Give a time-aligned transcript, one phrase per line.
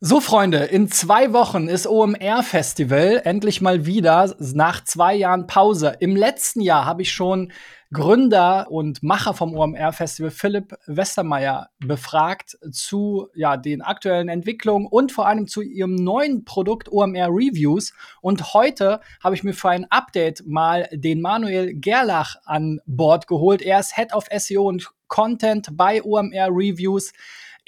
[0.00, 5.96] So, Freunde, in zwei Wochen ist OMR Festival endlich mal wieder nach zwei Jahren Pause.
[5.98, 7.50] Im letzten Jahr habe ich schon
[7.92, 15.10] Gründer und Macher vom OMR Festival Philipp Westermeier befragt zu ja, den aktuellen Entwicklungen und
[15.10, 17.92] vor allem zu ihrem neuen Produkt OMR Reviews.
[18.20, 23.62] Und heute habe ich mir für ein Update mal den Manuel Gerlach an Bord geholt.
[23.62, 27.12] Er ist Head of SEO und Content bei OMR Reviews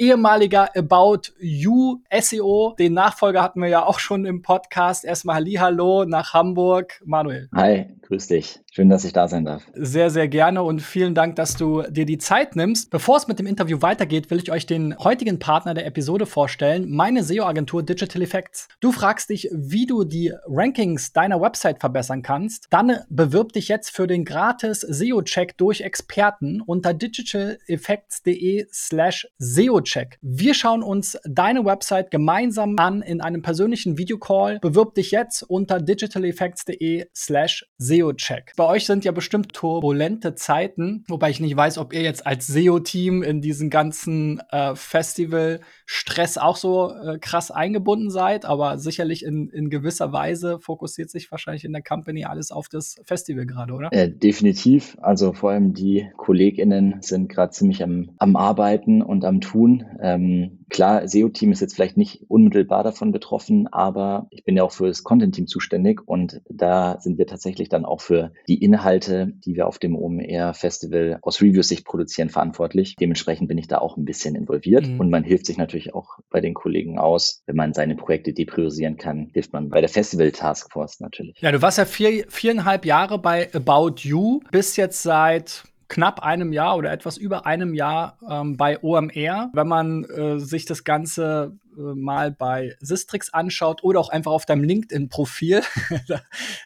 [0.00, 2.74] ehemaliger About You SEO.
[2.78, 5.04] Den Nachfolger hatten wir ja auch schon im Podcast.
[5.04, 7.00] Erstmal Hallihallo nach Hamburg.
[7.04, 7.48] Manuel.
[7.54, 8.58] Hi, grüß dich.
[8.72, 9.62] Schön, dass ich da sein darf.
[9.72, 12.90] Sehr, sehr gerne und vielen Dank, dass du dir die Zeit nimmst.
[12.90, 16.90] Bevor es mit dem Interview weitergeht, will ich euch den heutigen Partner der Episode vorstellen,
[16.90, 18.68] meine SEO-Agentur Digital Effects.
[18.80, 22.66] Du fragst dich, wie du die Rankings deiner Website verbessern kannst.
[22.70, 30.18] Dann bewirb dich jetzt für den gratis SEO-Check durch Experten unter digitaleffects.de slash SEO-Check.
[30.20, 34.58] Wir schauen uns deine Website gemeinsam an in einem persönlichen Videocall.
[34.58, 37.66] Bewirb dich jetzt unter digitaleffects.de slash
[38.00, 42.26] SEO-Check bei euch sind ja bestimmt turbulente Zeiten, wobei ich nicht weiß, ob ihr jetzt
[42.26, 49.24] als SEO-Team in diesen ganzen äh, Festival-Stress auch so äh, krass eingebunden seid, aber sicherlich
[49.24, 53.72] in, in gewisser Weise fokussiert sich wahrscheinlich in der Company alles auf das Festival gerade,
[53.72, 53.92] oder?
[53.92, 54.96] Äh, definitiv.
[55.00, 59.84] Also vor allem die KollegInnen sind gerade ziemlich am, am Arbeiten und am Tun.
[60.00, 64.72] Ähm, Klar, SEO-Team ist jetzt vielleicht nicht unmittelbar davon betroffen, aber ich bin ja auch
[64.72, 69.56] für das Content-Team zuständig und da sind wir tatsächlich dann auch für die Inhalte, die
[69.56, 72.96] wir auf dem OMR-Festival aus Reviews-Sicht produzieren, verantwortlich.
[72.96, 75.00] Dementsprechend bin ich da auch ein bisschen involviert mhm.
[75.00, 77.42] und man hilft sich natürlich auch bei den Kollegen aus.
[77.46, 81.40] Wenn man seine Projekte depriorisieren kann, hilft man bei der Festival-Taskforce natürlich.
[81.40, 86.52] Ja, du warst ja vier, viereinhalb Jahre bei About You, bist jetzt seit knapp einem
[86.52, 89.50] Jahr oder etwas über einem Jahr ähm, bei OMR.
[89.52, 91.58] Wenn man äh, sich das Ganze
[91.94, 95.62] mal bei Sistrix anschaut oder auch einfach auf deinem LinkedIn-Profil,
[96.08, 96.20] da,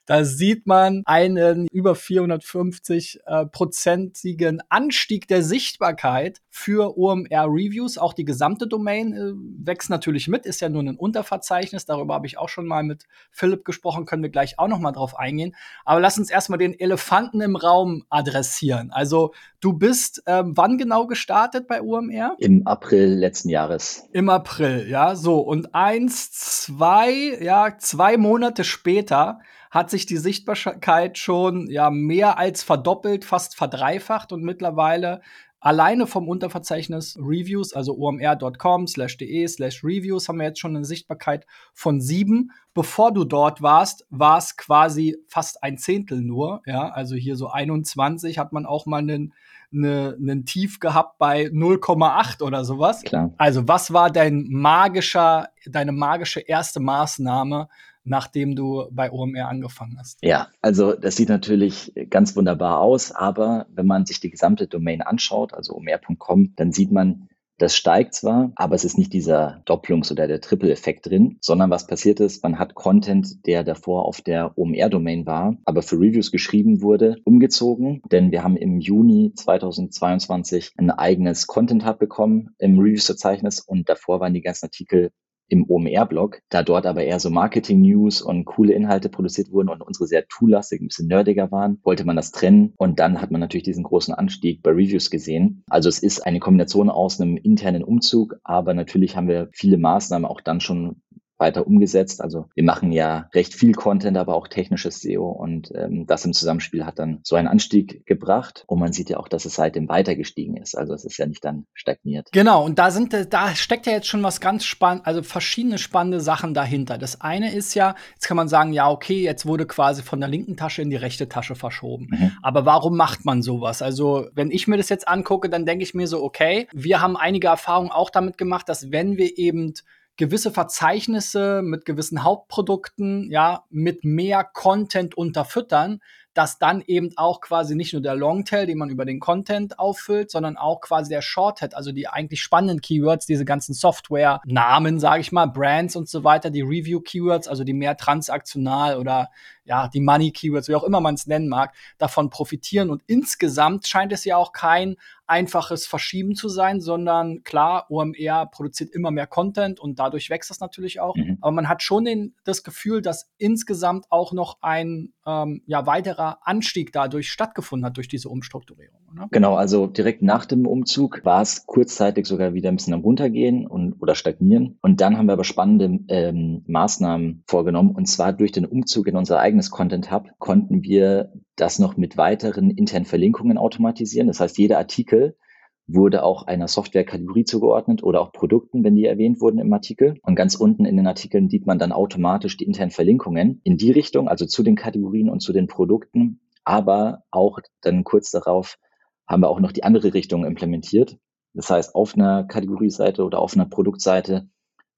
[0.06, 7.98] da, sieht man einen über 450 äh, Anstieg der Sichtbarkeit für OMR-Reviews.
[7.98, 9.32] Auch die gesamte Domain äh,
[9.66, 11.86] wächst natürlich mit, ist ja nur ein Unterverzeichnis.
[11.86, 14.92] Darüber habe ich auch schon mal mit Philipp gesprochen, können wir gleich auch noch mal
[14.92, 15.54] drauf eingehen.
[15.84, 18.90] Aber lass uns erstmal den Elefanten im Raum adressieren.
[18.90, 22.36] Also du bist ähm, wann genau gestartet bei OMR?
[22.38, 24.08] Im April letzten Jahres.
[24.12, 25.40] Im April, ja so.
[25.40, 32.62] Und eins, zwei, ja, zwei Monate später hat sich die Sichtbarkeit schon ja mehr als
[32.62, 35.20] verdoppelt, fast verdreifacht und mittlerweile
[35.64, 40.84] alleine vom Unterverzeichnis Reviews, also omr.com slash de slash Reviews, haben wir jetzt schon eine
[40.84, 42.52] Sichtbarkeit von sieben.
[42.74, 46.60] Bevor du dort warst, war es quasi fast ein Zehntel nur.
[46.66, 49.32] Ja, also hier so 21 hat man auch mal einen
[49.74, 53.02] eine, einen Tief gehabt bei 0,8 oder sowas.
[53.02, 53.32] Klar.
[53.36, 57.68] Also was war dein magischer, deine magische erste Maßnahme,
[58.04, 60.18] nachdem du bei OMR angefangen hast?
[60.22, 65.02] Ja, also das sieht natürlich ganz wunderbar aus, aber wenn man sich die gesamte Domain
[65.02, 70.10] anschaut, also omr.com, dann sieht man, das steigt zwar, aber es ist nicht dieser Doppelungs-
[70.10, 74.56] oder der Triple-Effekt drin, sondern was passiert ist, man hat Content, der davor auf der
[74.58, 80.90] OMR-Domain war, aber für Reviews geschrieben wurde, umgezogen, denn wir haben im Juni 2022 ein
[80.90, 85.10] eigenes Content-Hub bekommen im Reviews-Verzeichnis und davor waren die ganzen Artikel
[85.54, 90.06] im OMR-Blog, da dort aber eher so Marketing-News und coole Inhalte produziert wurden und unsere
[90.06, 93.62] sehr toollastig, ein bisschen nerdiger waren, wollte man das trennen und dann hat man natürlich
[93.64, 95.62] diesen großen Anstieg bei Reviews gesehen.
[95.70, 100.28] Also es ist eine Kombination aus einem internen Umzug, aber natürlich haben wir viele Maßnahmen
[100.28, 100.96] auch dann schon
[101.44, 102.22] weiter umgesetzt.
[102.22, 106.32] Also wir machen ja recht viel Content, aber auch technisches SEO und ähm, das im
[106.32, 109.88] Zusammenspiel hat dann so einen Anstieg gebracht und man sieht ja auch, dass es seitdem
[109.88, 110.74] weiter gestiegen ist.
[110.74, 112.30] Also es ist ja nicht dann stagniert.
[112.32, 116.20] Genau, und da sind da steckt ja jetzt schon was ganz spannend, also verschiedene spannende
[116.20, 116.96] Sachen dahinter.
[116.96, 120.28] Das eine ist ja, jetzt kann man sagen, ja, okay, jetzt wurde quasi von der
[120.28, 122.08] linken Tasche in die rechte Tasche verschoben.
[122.10, 122.32] Mhm.
[122.42, 123.82] Aber warum macht man sowas?
[123.82, 127.16] Also, wenn ich mir das jetzt angucke, dann denke ich mir so, okay, wir haben
[127.16, 129.74] einige Erfahrungen auch damit gemacht, dass wenn wir eben
[130.16, 136.00] gewisse Verzeichnisse mit gewissen Hauptprodukten, ja, mit mehr Content unterfüttern,
[136.34, 140.30] dass dann eben auch quasi nicht nur der Longtail, den man über den Content auffüllt,
[140.30, 145.32] sondern auch quasi der Shorthead, also die eigentlich spannenden Keywords, diese ganzen Software-Namen, sage ich
[145.32, 149.30] mal, Brands und so weiter, die Review-Keywords, also die mehr transaktional oder
[149.64, 152.90] ja, die Money-Keywords, wie auch immer man es nennen mag, davon profitieren.
[152.90, 154.96] Und insgesamt scheint es ja auch kein
[155.26, 160.60] einfaches Verschieben zu sein, sondern klar, OMR produziert immer mehr Content und dadurch wächst das
[160.60, 161.16] natürlich auch.
[161.16, 161.38] Mhm.
[161.40, 166.23] Aber man hat schon den, das Gefühl, dass insgesamt auch noch ein ähm, ja, weiterer
[166.24, 169.00] krasser Anstieg dadurch stattgefunden hat durch diese Umstrukturierung.
[169.12, 169.28] Oder?
[169.30, 173.66] Genau, also direkt nach dem Umzug war es kurzzeitig sogar wieder ein bisschen am runtergehen
[173.66, 174.78] und oder stagnieren.
[174.82, 177.90] Und dann haben wir aber spannende ähm, Maßnahmen vorgenommen.
[177.90, 182.16] Und zwar durch den Umzug in unser eigenes Content Hub konnten wir das noch mit
[182.16, 184.28] weiteren internen Verlinkungen automatisieren.
[184.28, 185.36] Das heißt, jeder Artikel
[185.86, 190.18] wurde auch einer Softwarekategorie zugeordnet oder auch Produkten, wenn die erwähnt wurden im Artikel.
[190.22, 193.90] Und ganz unten in den Artikeln sieht man dann automatisch die internen Verlinkungen in die
[193.90, 196.40] Richtung, also zu den Kategorien und zu den Produkten.
[196.64, 198.78] Aber auch dann kurz darauf
[199.26, 201.18] haben wir auch noch die andere Richtung implementiert.
[201.52, 204.48] Das heißt, auf einer Kategorieseite oder auf einer Produktseite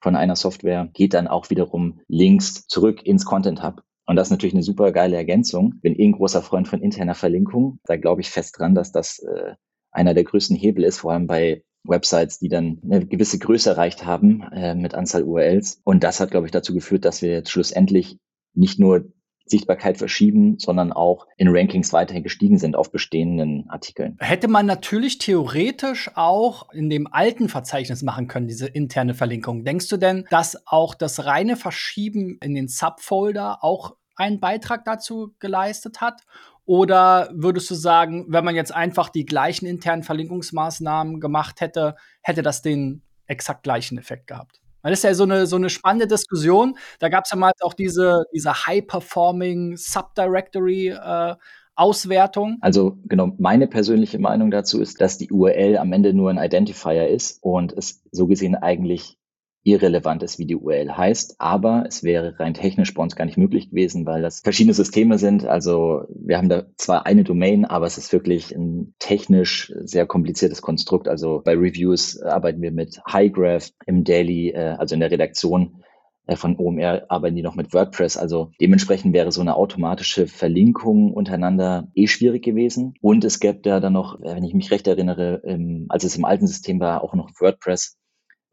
[0.01, 3.83] von einer Software geht dann auch wiederum Links zurück ins Content Hub.
[4.07, 5.81] Und das ist natürlich eine super geile Ergänzung.
[5.81, 7.81] Bin eh ein großer Freund von interner Verlinkung.
[7.85, 9.55] Da glaube ich fest dran, dass das äh,
[9.97, 14.05] einer der größten Hebel ist, vor allem bei Websites, die dann eine gewisse Größe erreicht
[14.05, 15.81] haben äh, mit Anzahl URLs.
[15.85, 18.19] Und das hat, glaube ich, dazu geführt, dass wir jetzt schlussendlich
[18.55, 19.13] nicht nur
[19.49, 24.17] Sichtbarkeit verschieben, sondern auch in Rankings weiterhin gestiegen sind auf bestehenden Artikeln.
[24.19, 29.65] Hätte man natürlich theoretisch auch in dem alten Verzeichnis machen können, diese interne Verlinkung.
[29.65, 35.35] Denkst du denn, dass auch das reine Verschieben in den Subfolder auch einen Beitrag dazu
[35.39, 36.23] geleistet hat?
[36.65, 42.43] Oder würdest du sagen, wenn man jetzt einfach die gleichen internen Verlinkungsmaßnahmen gemacht hätte, hätte
[42.43, 44.61] das den exakt gleichen Effekt gehabt?
[44.83, 46.77] Das ist ja so eine, so eine spannende Diskussion.
[47.01, 51.35] Da gab es ja mal auch diese, diese High-Performing Subdirectory äh,
[51.77, 52.57] Auswertung?
[52.63, 57.09] Also genau, meine persönliche Meinung dazu ist, dass die URL am Ende nur ein Identifier
[57.09, 59.19] ist und es so gesehen eigentlich
[59.67, 61.37] irrelevant ist, wie die URL heißt.
[61.39, 65.19] Aber es wäre rein technisch bei uns gar nicht möglich gewesen, weil das verschiedene Systeme
[65.19, 65.45] sind.
[65.45, 70.63] Also wir haben da zwar eine Domain, aber es ist wirklich ein technisch sehr kompliziertes
[70.63, 71.09] Konstrukt.
[71.09, 75.83] Also bei Reviews arbeiten wir mit HighGraph im Daily, äh, also in der Redaktion
[76.27, 78.17] äh, von OMR arbeiten die noch mit WordPress.
[78.17, 82.95] Also dementsprechend wäre so eine automatische Verlinkung untereinander eh schwierig gewesen.
[83.01, 85.43] Und es gäbe da dann noch, wenn ich mich recht erinnere,
[85.89, 87.99] als es im alten System war, auch noch WordPress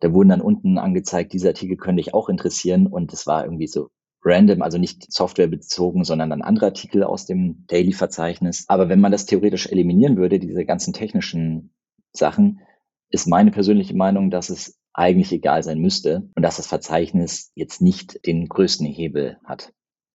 [0.04, 3.68] da wurden dann unten angezeigt, diese Artikel könnte ich auch interessieren und es war irgendwie
[3.68, 3.88] so
[4.22, 8.66] random, also nicht softwarebezogen, sondern dann andere Artikel aus dem Daily-Verzeichnis.
[8.68, 11.74] Aber wenn man das theoretisch eliminieren würde, diese ganzen technischen
[12.12, 12.60] Sachen,
[13.12, 17.82] ist meine persönliche Meinung, dass es eigentlich egal sein müsste und dass das Verzeichnis jetzt
[17.82, 19.72] nicht den größten Hebel hat.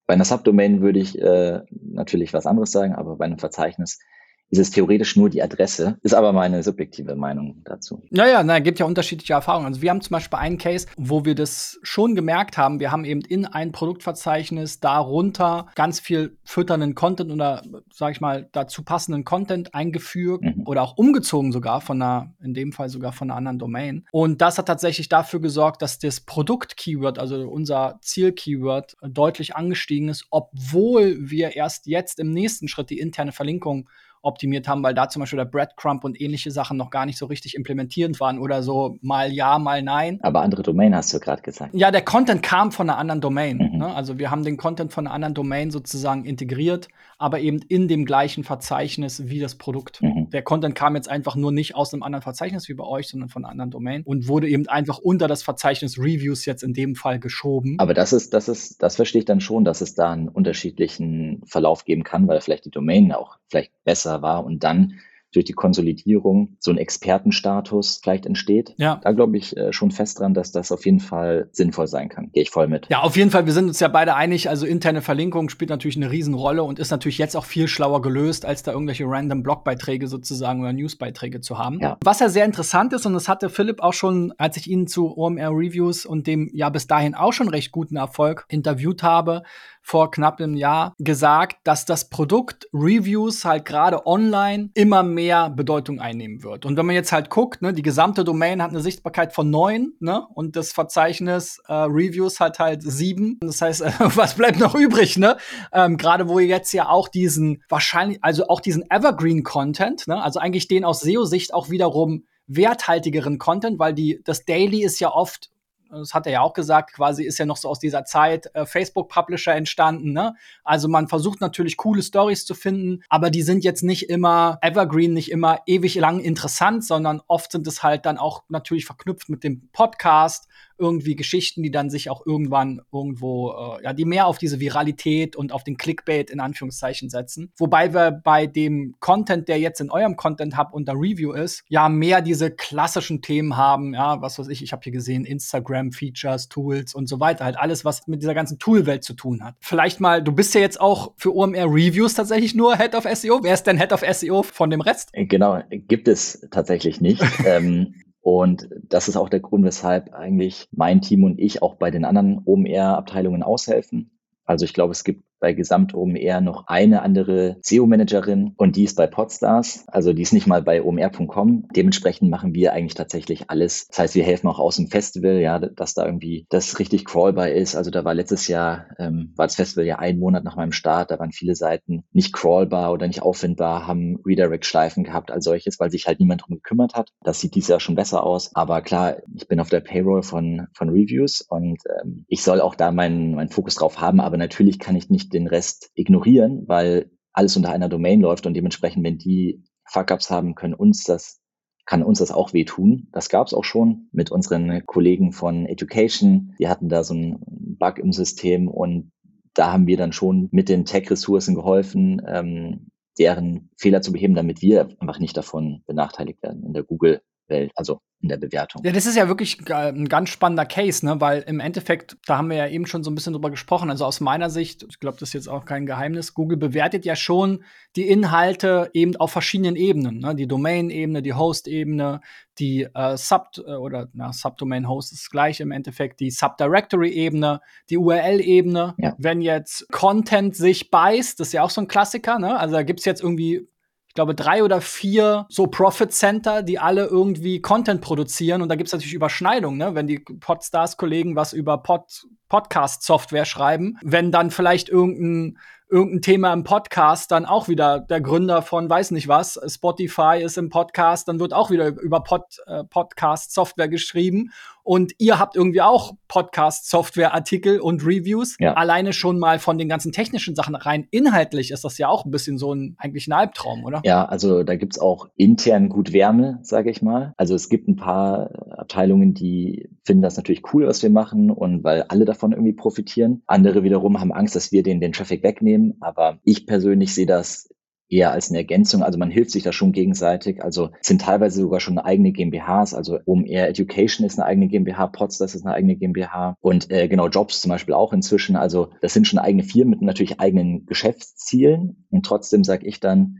[0.06, 4.00] Bei einer Subdomain würde ich äh, natürlich was anderes sagen, aber bei einem Verzeichnis
[4.50, 8.02] ist es theoretisch nur die Adresse, ist aber meine subjektive Meinung dazu.
[8.10, 9.66] Naja, na, gibt ja unterschiedliche Erfahrungen.
[9.66, 12.80] Also wir haben zum Beispiel einen Case, wo wir das schon gemerkt haben.
[12.80, 17.62] Wir haben eben in ein Produktverzeichnis darunter ganz viel fütternden Content oder,
[17.92, 20.62] sag ich mal, dazu passenden Content eingefügt mhm.
[20.66, 24.06] oder auch umgezogen sogar von einer, in dem Fall sogar von einer anderen Domain.
[24.12, 30.26] Und das hat tatsächlich dafür gesorgt, dass das Produkt-Keyword, also unser Ziel-Keyword, deutlich angestiegen ist,
[30.30, 33.88] obwohl wir erst jetzt im nächsten Schritt die interne Verlinkung
[34.22, 37.26] optimiert haben, weil da zum Beispiel der Breadcrumb und ähnliche Sachen noch gar nicht so
[37.26, 40.18] richtig implementierend waren oder so mal ja, mal nein.
[40.22, 41.74] Aber andere Domain hast du gerade gesagt.
[41.74, 43.58] Ja, der Content kam von einer anderen Domain.
[43.58, 43.78] Mhm.
[43.78, 43.94] Ne?
[43.94, 46.88] Also wir haben den Content von einer anderen Domain sozusagen integriert,
[47.18, 50.02] aber eben in dem gleichen Verzeichnis wie das Produkt.
[50.02, 50.30] Mhm.
[50.30, 53.28] Der Content kam jetzt einfach nur nicht aus einem anderen Verzeichnis wie bei euch, sondern
[53.28, 56.94] von einer anderen Domain und wurde eben einfach unter das Verzeichnis Reviews jetzt in dem
[56.94, 57.76] Fall geschoben.
[57.78, 61.42] Aber das ist, das ist, das verstehe ich dann schon, dass es da einen unterschiedlichen
[61.46, 64.94] Verlauf geben kann, weil vielleicht die Domain auch vielleicht besser war und dann
[65.32, 68.74] durch die Konsolidierung so ein Expertenstatus vielleicht entsteht.
[68.78, 69.00] Ja.
[69.02, 72.30] Da glaube ich äh, schon fest dran, dass das auf jeden Fall sinnvoll sein kann.
[72.32, 72.86] Gehe ich voll mit.
[72.88, 73.44] Ja, auf jeden Fall.
[73.44, 74.48] Wir sind uns ja beide einig.
[74.48, 78.46] Also interne Verlinkung spielt natürlich eine Riesenrolle und ist natürlich jetzt auch viel schlauer gelöst,
[78.46, 81.78] als da irgendwelche random Blogbeiträge sozusagen oder Newsbeiträge zu haben.
[81.80, 81.98] Ja.
[82.02, 85.14] Was ja sehr interessant ist und das hatte Philipp auch schon, als ich ihn zu
[85.16, 89.42] OMR Reviews und dem ja bis dahin auch schon recht guten Erfolg interviewt habe,
[89.88, 95.98] vor knapp einem Jahr gesagt, dass das Produkt Reviews halt gerade online immer mehr Bedeutung
[95.98, 96.66] einnehmen wird.
[96.66, 99.94] Und wenn man jetzt halt guckt, ne, die gesamte Domain hat eine Sichtbarkeit von neun,
[99.98, 103.38] ne, und das Verzeichnis äh, Reviews hat halt sieben.
[103.40, 105.38] Das heißt, äh, was bleibt noch übrig, ne?
[105.72, 110.22] Ähm, gerade wo ihr jetzt ja auch diesen wahrscheinlich, also auch diesen Evergreen Content, ne,
[110.22, 115.10] also eigentlich den aus SEO-Sicht auch wiederum werthaltigeren Content, weil die, das Daily ist ja
[115.10, 115.50] oft
[115.90, 118.66] das hat er ja auch gesagt, quasi ist ja noch so aus dieser Zeit äh,
[118.66, 120.12] Facebook-Publisher entstanden.
[120.12, 120.34] Ne?
[120.64, 125.14] Also man versucht natürlich coole Stories zu finden, aber die sind jetzt nicht immer evergreen,
[125.14, 129.44] nicht immer ewig lang interessant, sondern oft sind es halt dann auch natürlich verknüpft mit
[129.44, 134.38] dem Podcast, irgendwie Geschichten, die dann sich auch irgendwann irgendwo, äh, ja, die mehr auf
[134.38, 137.52] diese Viralität und auf den Clickbait in Anführungszeichen setzen.
[137.56, 141.88] Wobei wir bei dem Content, der jetzt in eurem Content Hub unter Review ist, ja
[141.88, 146.48] mehr diese klassischen Themen haben, ja, was weiß ich, ich habe hier gesehen, Instagram, Features,
[146.48, 149.54] Tools und so weiter, halt alles, was mit dieser ganzen Toolwelt zu tun hat.
[149.60, 153.40] Vielleicht mal, du bist ja jetzt auch für OMR Reviews tatsächlich nur Head of SEO.
[153.42, 155.10] Wer ist denn Head of SEO von dem Rest?
[155.12, 157.22] Genau, gibt es tatsächlich nicht.
[157.46, 157.94] ähm,
[158.28, 162.04] und das ist auch der Grund, weshalb eigentlich mein Team und ich auch bei den
[162.04, 164.10] anderen OMR-Abteilungen aushelfen.
[164.44, 168.96] Also ich glaube, es gibt bei Gesamt OMR noch eine andere SEO-Managerin und die ist
[168.96, 169.84] bei Podstars.
[169.88, 171.68] Also die ist nicht mal bei omr.com.
[171.74, 173.88] Dementsprechend machen wir eigentlich tatsächlich alles.
[173.88, 177.50] Das heißt, wir helfen auch aus dem Festival, ja, dass da irgendwie das richtig crawlbar
[177.50, 177.76] ist.
[177.76, 181.10] Also da war letztes Jahr, ähm, war das Festival ja ein Monat nach meinem Start,
[181.10, 185.90] da waren viele Seiten nicht crawlbar oder nicht auffindbar, haben Redirect-Schleifen gehabt als solches, weil
[185.90, 187.12] sich halt niemand drum gekümmert hat.
[187.22, 188.54] Das sieht dieses Jahr schon besser aus.
[188.54, 192.74] Aber klar, ich bin auf der Payroll von, von Reviews und ähm, ich soll auch
[192.74, 197.10] da meinen, meinen Fokus drauf haben, aber natürlich kann ich nicht den Rest ignorieren, weil
[197.32, 201.40] alles unter einer Domain läuft und dementsprechend, wenn die Fuck-ups haben, können uns das
[201.88, 203.08] kann uns das auch wehtun.
[203.12, 206.54] Das gab es auch schon mit unseren Kollegen von Education.
[206.58, 207.38] Die hatten da so einen
[207.78, 209.10] Bug im System und
[209.54, 214.60] da haben wir dann schon mit den Tech-Ressourcen geholfen, ähm, deren Fehler zu beheben, damit
[214.60, 218.82] wir einfach nicht davon benachteiligt werden in der Google Welt, also in der Bewertung.
[218.84, 221.20] Ja, das ist ja wirklich ein ganz spannender Case, ne?
[221.20, 224.04] weil im Endeffekt, da haben wir ja eben schon so ein bisschen drüber gesprochen, also
[224.04, 227.62] aus meiner Sicht, ich glaube, das ist jetzt auch kein Geheimnis, Google bewertet ja schon
[227.94, 230.34] die Inhalte eben auf verschiedenen Ebenen, ne?
[230.34, 232.20] die Domain-Ebene, die Host-Ebene,
[232.58, 238.94] die äh, Sub- äh, oder na, Subdomain-Host ist gleich im Endeffekt, die Subdirectory-Ebene, die URL-Ebene.
[238.98, 239.14] Ja.
[239.18, 242.58] Wenn jetzt Content sich beißt, das ist ja auch so ein Klassiker, ne?
[242.58, 243.68] also da gibt es jetzt irgendwie
[244.18, 248.62] glaube, drei oder vier so Profit Center, die alle irgendwie Content produzieren.
[248.62, 249.94] Und da gibt es natürlich Überschneidungen, ne?
[249.94, 255.58] wenn die Podstars-Kollegen was über Pod Podcast-Software schreiben, wenn dann vielleicht irgendein
[255.90, 260.58] irgendein Thema im Podcast, dann auch wieder der Gründer von weiß nicht was, Spotify ist
[260.58, 264.50] im Podcast, dann wird auch wieder über Pod, äh, Podcast-Software geschrieben
[264.88, 268.56] und ihr habt irgendwie auch Podcast-Software-Artikel und Reviews.
[268.58, 268.72] Ja.
[268.72, 271.06] Alleine schon mal von den ganzen technischen Sachen rein.
[271.10, 274.00] Inhaltlich ist das ja auch ein bisschen so ein eigentlich ein Albtraum, oder?
[274.06, 277.34] Ja, also da gibt's auch intern gut Wärme, sage ich mal.
[277.36, 281.84] Also es gibt ein paar Abteilungen, die finden das natürlich cool, was wir machen und
[281.84, 283.42] weil alle davon irgendwie profitieren.
[283.46, 285.98] Andere wiederum haben Angst, dass wir den, den Traffic wegnehmen.
[286.00, 287.68] Aber ich persönlich sehe das
[288.08, 289.02] eher als eine Ergänzung.
[289.02, 290.62] Also man hilft sich da schon gegenseitig.
[290.62, 292.94] Also sind teilweise sogar schon eigene GmbHs.
[292.94, 297.28] Also OMR Education ist eine eigene GmbH, Potsdam ist eine eigene GmbH und äh, genau
[297.28, 298.56] Jobs zum Beispiel auch inzwischen.
[298.56, 302.06] Also das sind schon eigene Firmen mit natürlich eigenen Geschäftszielen.
[302.10, 303.38] Und trotzdem sage ich dann,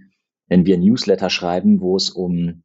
[0.49, 2.63] wenn wir Newsletter schreiben, wo es um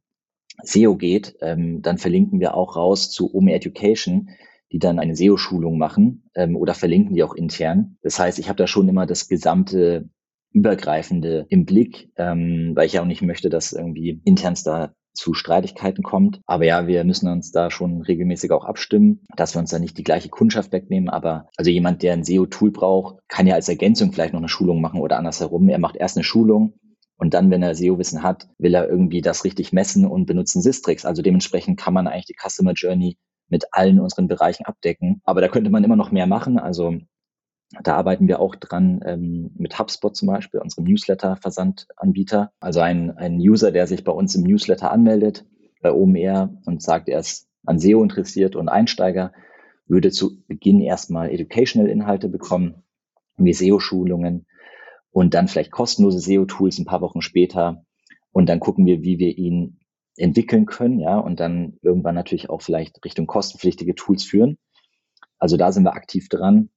[0.62, 4.30] SEO geht, ähm, dann verlinken wir auch raus zu OMR Education
[4.72, 7.96] die dann eine SEO-Schulung machen ähm, oder verlinken die auch intern.
[8.02, 10.08] Das heißt, ich habe da schon immer das gesamte
[10.54, 15.34] übergreifende im Blick, ähm, weil ich ja auch nicht möchte, dass irgendwie intern da zu
[15.34, 16.40] Streitigkeiten kommt.
[16.46, 19.98] Aber ja, wir müssen uns da schon regelmäßig auch abstimmen, dass wir uns da nicht
[19.98, 21.08] die gleiche Kundschaft wegnehmen.
[21.08, 24.80] Aber also jemand, der ein SEO-Tool braucht, kann ja als Ergänzung vielleicht noch eine Schulung
[24.80, 25.68] machen oder andersherum.
[25.68, 26.74] Er macht erst eine Schulung,
[27.16, 31.04] und dann, wenn er SEO-Wissen hat, will er irgendwie das richtig messen und benutzen Sistrix.
[31.04, 33.18] Also dementsprechend kann man eigentlich die Customer Journey
[33.48, 35.20] mit allen unseren Bereichen abdecken.
[35.24, 36.58] Aber da könnte man immer noch mehr machen.
[36.58, 36.98] Also
[37.82, 42.52] da arbeiten wir auch dran ähm, mit HubSpot zum Beispiel, unserem Newsletter-Versandanbieter.
[42.60, 45.44] Also ein, ein User, der sich bei uns im Newsletter anmeldet,
[45.80, 49.32] bei OMR und sagt, er ist an SEO interessiert und Einsteiger,
[49.86, 52.84] würde zu Beginn erstmal Educational-Inhalte bekommen,
[53.36, 54.46] wie SEO-Schulungen
[55.10, 57.84] und dann vielleicht kostenlose SEO-Tools ein paar Wochen später.
[58.32, 59.78] Und dann gucken wir, wie wir ihn
[60.16, 64.58] entwickeln können, ja, und dann irgendwann natürlich auch vielleicht Richtung kostenpflichtige Tools führen.
[65.38, 66.70] Also da sind wir aktiv dran.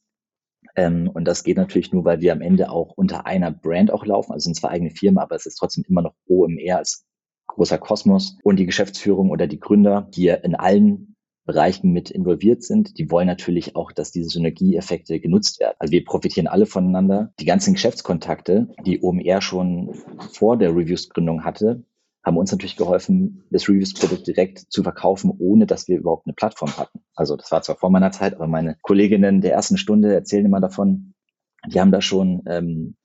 [0.78, 4.06] Ähm, und das geht natürlich nur, weil wir am Ende auch unter einer Brand auch
[4.06, 4.32] laufen.
[4.32, 7.06] Also sind zwar eigene Firmen, aber es ist trotzdem immer noch OMR als
[7.48, 8.38] großer Kosmos.
[8.44, 11.16] Und die Geschäftsführung oder die Gründer, die in allen
[11.46, 15.76] Bereichen mit involviert sind, die wollen natürlich auch, dass diese Synergieeffekte genutzt werden.
[15.80, 17.34] Also wir profitieren alle voneinander.
[17.40, 19.96] Die ganzen Geschäftskontakte, die OMR schon
[20.34, 21.84] vor der Reviews-Gründung hatte,
[22.24, 26.76] haben uns natürlich geholfen, das Reviews-Produkt direkt zu verkaufen, ohne dass wir überhaupt eine Plattform
[26.78, 27.00] hatten.
[27.16, 30.60] Also das war zwar vor meiner Zeit, aber meine Kolleginnen der ersten Stunde erzählen immer
[30.60, 31.14] davon,
[31.68, 32.96] die haben da schon ähm,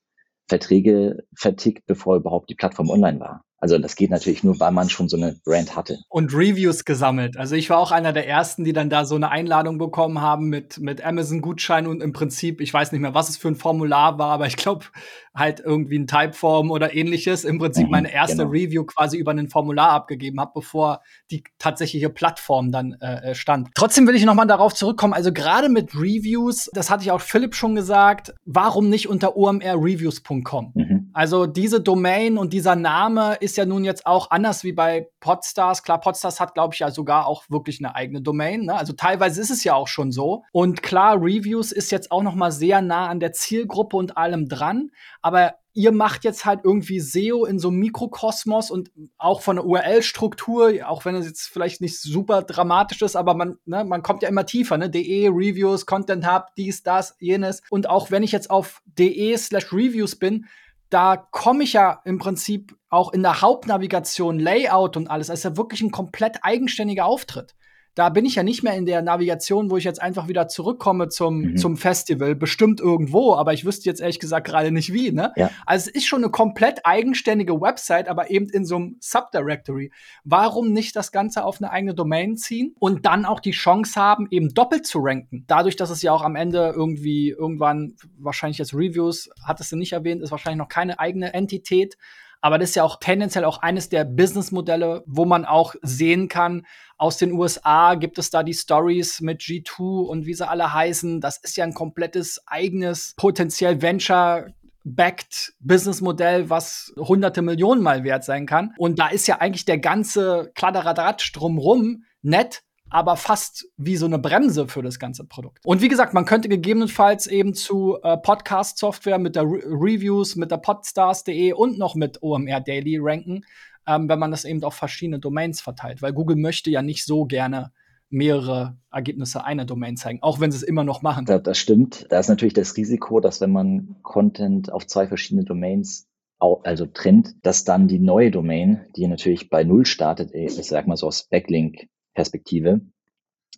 [0.47, 3.43] Verträge vertickt, bevor überhaupt die Plattform online war.
[3.63, 5.99] Also das geht natürlich nur, weil man schon so eine Brand hatte.
[6.09, 7.37] Und Reviews gesammelt.
[7.37, 10.49] Also ich war auch einer der ersten, die dann da so eine Einladung bekommen haben
[10.49, 14.19] mit, mit Amazon-Gutschein und im Prinzip, ich weiß nicht mehr, was es für ein Formular
[14.19, 14.87] war, aber ich glaube
[15.35, 17.45] halt irgendwie ein Typeform oder ähnliches.
[17.45, 18.49] Im Prinzip mhm, meine erste genau.
[18.49, 21.01] Review quasi über ein Formular abgegeben habe, bevor
[21.31, 23.69] die tatsächliche Plattform dann äh, äh stand.
[23.75, 25.13] Trotzdem will ich nochmal darauf zurückkommen.
[25.13, 30.71] Also gerade mit Reviews, das hatte ich auch Philipp schon gesagt, warum nicht unter omrreviews.com?
[30.75, 31.09] Mhm.
[31.13, 35.83] Also diese Domain und dieser Name ist ja nun jetzt auch anders wie bei Podstars.
[35.83, 38.65] Klar, Podstars hat, glaube ich, ja sogar auch wirklich eine eigene Domain.
[38.65, 38.75] Ne?
[38.75, 40.43] Also teilweise ist es ja auch schon so.
[40.51, 44.47] Und klar, Reviews ist jetzt auch noch mal sehr nah an der Zielgruppe und allem
[44.47, 44.91] dran.
[45.21, 49.65] Aber ihr macht jetzt halt irgendwie SEO in so einem Mikrokosmos und auch von der
[49.65, 54.21] URL-Struktur, auch wenn es jetzt vielleicht nicht super dramatisch ist, aber man, ne, man kommt
[54.21, 54.89] ja immer tiefer, ne?
[54.89, 57.63] DE, Reviews, Content Hub, dies, das, jenes.
[57.71, 60.45] Und auch wenn ich jetzt auf DE slash Reviews bin,
[60.89, 65.27] da komme ich ja im Prinzip auch in der Hauptnavigation, Layout und alles.
[65.27, 67.55] Das ist ja wirklich ein komplett eigenständiger Auftritt
[67.95, 71.09] da bin ich ja nicht mehr in der Navigation, wo ich jetzt einfach wieder zurückkomme
[71.09, 71.57] zum, mhm.
[71.57, 72.35] zum Festival.
[72.35, 75.11] Bestimmt irgendwo, aber ich wüsste jetzt ehrlich gesagt gerade nicht wie.
[75.11, 75.31] Ne?
[75.35, 75.51] Ja.
[75.65, 79.91] Also es ist schon eine komplett eigenständige Website, aber eben in so einem Subdirectory.
[80.23, 84.27] Warum nicht das Ganze auf eine eigene Domain ziehen und dann auch die Chance haben,
[84.31, 85.43] eben doppelt zu ranken?
[85.47, 89.93] Dadurch, dass es ja auch am Ende irgendwie irgendwann, wahrscheinlich jetzt Reviews, hattest du nicht
[89.93, 91.97] erwähnt, ist wahrscheinlich noch keine eigene Entität.
[92.43, 96.65] Aber das ist ja auch tendenziell auch eines der Businessmodelle, wo man auch sehen kann,
[96.97, 101.21] aus den USA gibt es da die Stories mit G2 und wie sie alle heißen.
[101.21, 104.47] Das ist ja ein komplettes eigenes, potenziell Venture
[104.83, 108.73] backed Businessmodell, was hunderte Millionen mal wert sein kann.
[108.77, 114.19] Und da ist ja eigentlich der ganze Kladderadatsch drumrum nett, aber fast wie so eine
[114.19, 115.65] Bremse für das ganze Produkt.
[115.65, 120.51] Und wie gesagt, man könnte gegebenenfalls eben zu äh, Podcast-Software mit der Re Reviews, mit
[120.51, 123.45] der podstars.de und noch mit OMR Daily ranken,
[123.87, 126.03] ähm, wenn man das eben auf verschiedene Domains verteilt.
[126.03, 127.71] Weil Google möchte ja nicht so gerne
[128.11, 131.25] mehrere Ergebnisse einer Domain zeigen, auch wenn sie es immer noch machen.
[131.25, 132.05] Das, das stimmt.
[132.09, 136.07] Da ist natürlich das Risiko, dass wenn man Content auf zwei verschiedene Domains
[136.39, 140.97] also trennt, dass dann die neue Domain, die natürlich bei Null startet, ich sag mal
[140.97, 142.81] so aus Backlink Perspektive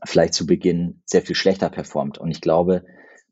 [0.04, 2.18] vielleicht zu Beginn sehr viel schlechter performt.
[2.18, 2.84] Und ich glaube,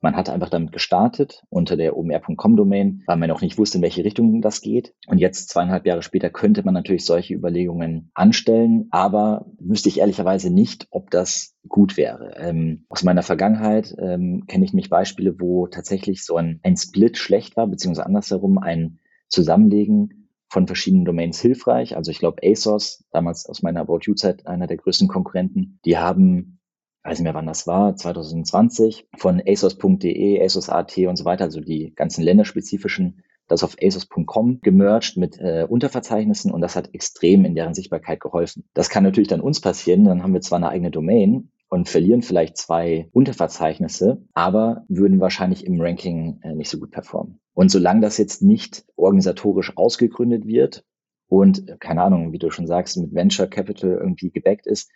[0.04, 4.04] man hat einfach damit gestartet unter der omr.com-Domain, weil man noch nicht wusste, in welche
[4.04, 4.94] Richtung das geht.
[5.08, 10.50] Und jetzt, zweieinhalb Jahre später, könnte man natürlich solche Überlegungen anstellen, aber wüsste ich ehrlicherweise
[10.50, 12.36] nicht, ob das gut wäre.
[12.38, 17.18] Ähm, aus meiner Vergangenheit ähm, kenne ich mich Beispiele, wo tatsächlich so ein, ein Split
[17.18, 19.00] schlecht war, beziehungsweise andersherum ein
[19.30, 20.23] Zusammenlegen
[20.54, 21.98] von verschiedenen Domains hilfreich.
[21.98, 26.60] Also ich glaube ASOS, damals aus meiner About You-Zeit einer der größten Konkurrenten, die haben,
[27.04, 31.94] weiß nicht mehr wann das war, 2020, von ASOS.de, ASOS.at und so weiter, also die
[31.96, 37.74] ganzen länderspezifischen das auf ASOS.com gemerged mit äh, Unterverzeichnissen und das hat extrem in deren
[37.74, 38.64] Sichtbarkeit geholfen.
[38.74, 42.22] Das kann natürlich dann uns passieren, dann haben wir zwar eine eigene Domain, und verlieren
[42.22, 47.40] vielleicht zwei Unterverzeichnisse, aber würden wahrscheinlich im Ranking äh, nicht so gut performen.
[47.56, 50.86] Und solange das jetzt nicht organisatorisch ausgegründet wird
[51.30, 54.92] und, äh, keine Ahnung, wie du schon sagst, mit Venture Capital irgendwie gebackt ist,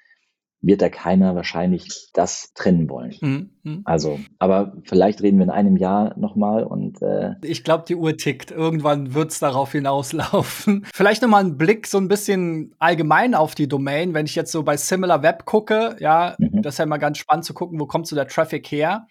[0.62, 3.16] wird da keiner wahrscheinlich das trennen wollen.
[3.64, 3.82] Mhm.
[3.86, 8.18] Also, aber vielleicht reden wir in einem Jahr nochmal und äh ich glaube, die Uhr
[8.18, 8.52] tickt.
[8.52, 10.86] Irgendwann wird es darauf hinauslaufen.
[10.94, 14.14] vielleicht nochmal ein Blick so ein bisschen allgemein auf die Domain.
[14.14, 16.62] Wenn ich jetzt so bei Similar Web gucke, ja, mhm.
[16.62, 19.08] das ist ja immer ganz spannend zu gucken, wo kommt so der Traffic her.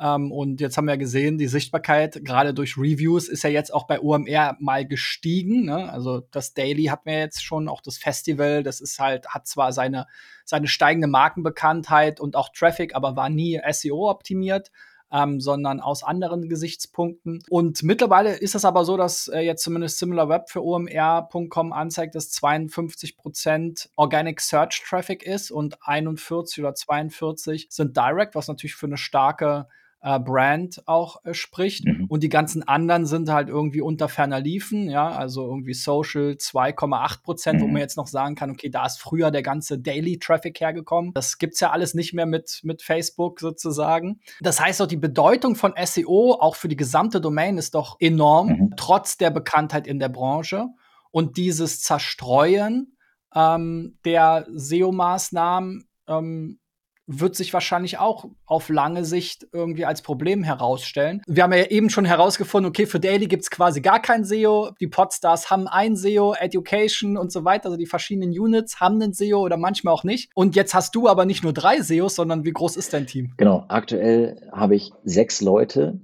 [0.00, 3.86] Ähm, und jetzt haben wir gesehen, die Sichtbarkeit, gerade durch Reviews, ist ja jetzt auch
[3.86, 5.64] bei OMR mal gestiegen.
[5.64, 5.90] Ne?
[5.90, 9.72] Also das Daily hat mir jetzt schon, auch das Festival, das ist halt, hat zwar
[9.72, 10.06] seine,
[10.44, 14.70] seine steigende Markenbekanntheit und auch Traffic, aber war nie SEO optimiert.
[15.10, 17.42] Ähm, sondern aus anderen Gesichtspunkten.
[17.48, 22.30] Und mittlerweile ist es aber so, dass äh, jetzt zumindest SimilarWeb für omr.com anzeigt, dass
[22.34, 28.98] 52% Organic Search Traffic ist und 41 oder 42 sind Direct, was natürlich für eine
[28.98, 29.66] starke
[30.00, 31.84] äh, Brand auch äh, spricht.
[31.84, 32.06] Mhm.
[32.08, 37.22] Und die ganzen anderen sind halt irgendwie unter ferner Liefen, ja, also irgendwie Social 2,8
[37.22, 37.64] Prozent, mhm.
[37.64, 41.12] wo man jetzt noch sagen kann, okay, da ist früher der ganze Daily Traffic hergekommen.
[41.14, 44.20] Das gibt's ja alles nicht mehr mit, mit Facebook sozusagen.
[44.40, 48.48] Das heißt auch, die Bedeutung von SEO auch für die gesamte Domain ist doch enorm,
[48.48, 48.74] mhm.
[48.76, 50.66] trotz der Bekanntheit in der Branche.
[51.10, 52.96] Und dieses Zerstreuen
[53.34, 56.60] ähm, der SEO-Maßnahmen ähm,
[57.08, 61.22] wird sich wahrscheinlich auch auf lange Sicht irgendwie als Problem herausstellen.
[61.26, 64.70] Wir haben ja eben schon herausgefunden, okay, für Daily gibt's quasi gar kein SEO.
[64.78, 67.66] Die Podstars haben ein SEO, Education und so weiter.
[67.66, 70.30] Also die verschiedenen Units haben einen SEO oder manchmal auch nicht.
[70.34, 73.32] Und jetzt hast du aber nicht nur drei SEOs, sondern wie groß ist dein Team?
[73.38, 76.00] Genau, aktuell habe ich sechs Leute,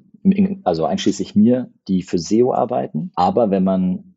[0.64, 3.12] also einschließlich mir, die für SEO arbeiten.
[3.14, 4.14] Aber wenn man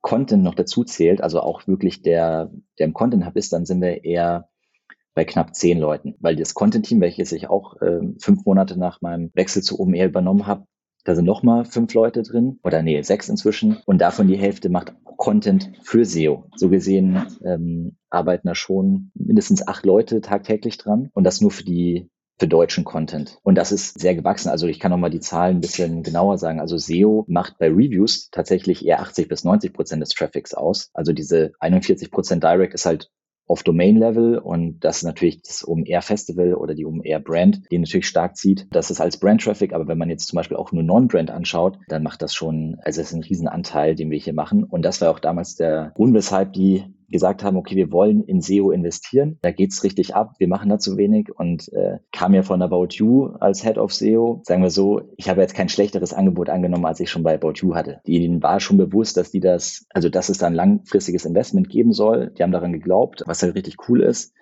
[0.00, 3.82] Content noch dazu zählt, also auch wirklich der, der im Content Hub ist, dann sind
[3.82, 4.48] wir eher
[5.14, 9.30] bei knapp zehn Leuten, weil das Content-Team, welches ich auch äh, fünf Monate nach meinem
[9.34, 10.66] Wechsel zu OMR übernommen habe,
[11.04, 14.94] da sind nochmal fünf Leute drin oder nee, sechs inzwischen und davon die Hälfte macht
[15.16, 16.46] Content für SEO.
[16.56, 21.64] So gesehen ähm, arbeiten da schon mindestens acht Leute tagtäglich dran und das nur für
[21.64, 23.38] die für deutschen Content.
[23.42, 24.48] Und das ist sehr gewachsen.
[24.48, 26.60] Also ich kann noch mal die Zahlen ein bisschen genauer sagen.
[26.60, 30.90] Also SEO macht bei Reviews tatsächlich eher 80 bis 90 Prozent des Traffics aus.
[30.92, 33.10] Also diese 41 Prozent Direct ist halt
[33.46, 38.66] auf Domain-Level und das natürlich das OMR-Festival oder die OMR-Brand, die natürlich stark zieht.
[38.70, 42.02] Das ist als Brand-Traffic, aber wenn man jetzt zum Beispiel auch nur Non-Brand anschaut, dann
[42.02, 44.64] macht das schon, also es ist ein Riesenanteil, den wir hier machen.
[44.64, 48.40] Und das war auch damals der Grund, weshalb die gesagt haben, okay, wir wollen in
[48.40, 49.38] SEO investieren.
[49.42, 50.34] Da geht's richtig ab.
[50.38, 53.92] Wir machen da zu wenig und äh, kam ja von About You als Head of
[53.92, 54.42] SEO.
[54.44, 57.54] Sagen wir so, ich habe jetzt kein schlechteres Angebot angenommen, als ich schon bei About
[57.56, 58.00] You hatte.
[58.04, 61.92] Ihnen war schon bewusst, dass die das, also dass es da ein langfristiges Investment geben
[61.92, 62.32] soll.
[62.36, 64.34] Die haben daran geglaubt, was halt richtig cool ist.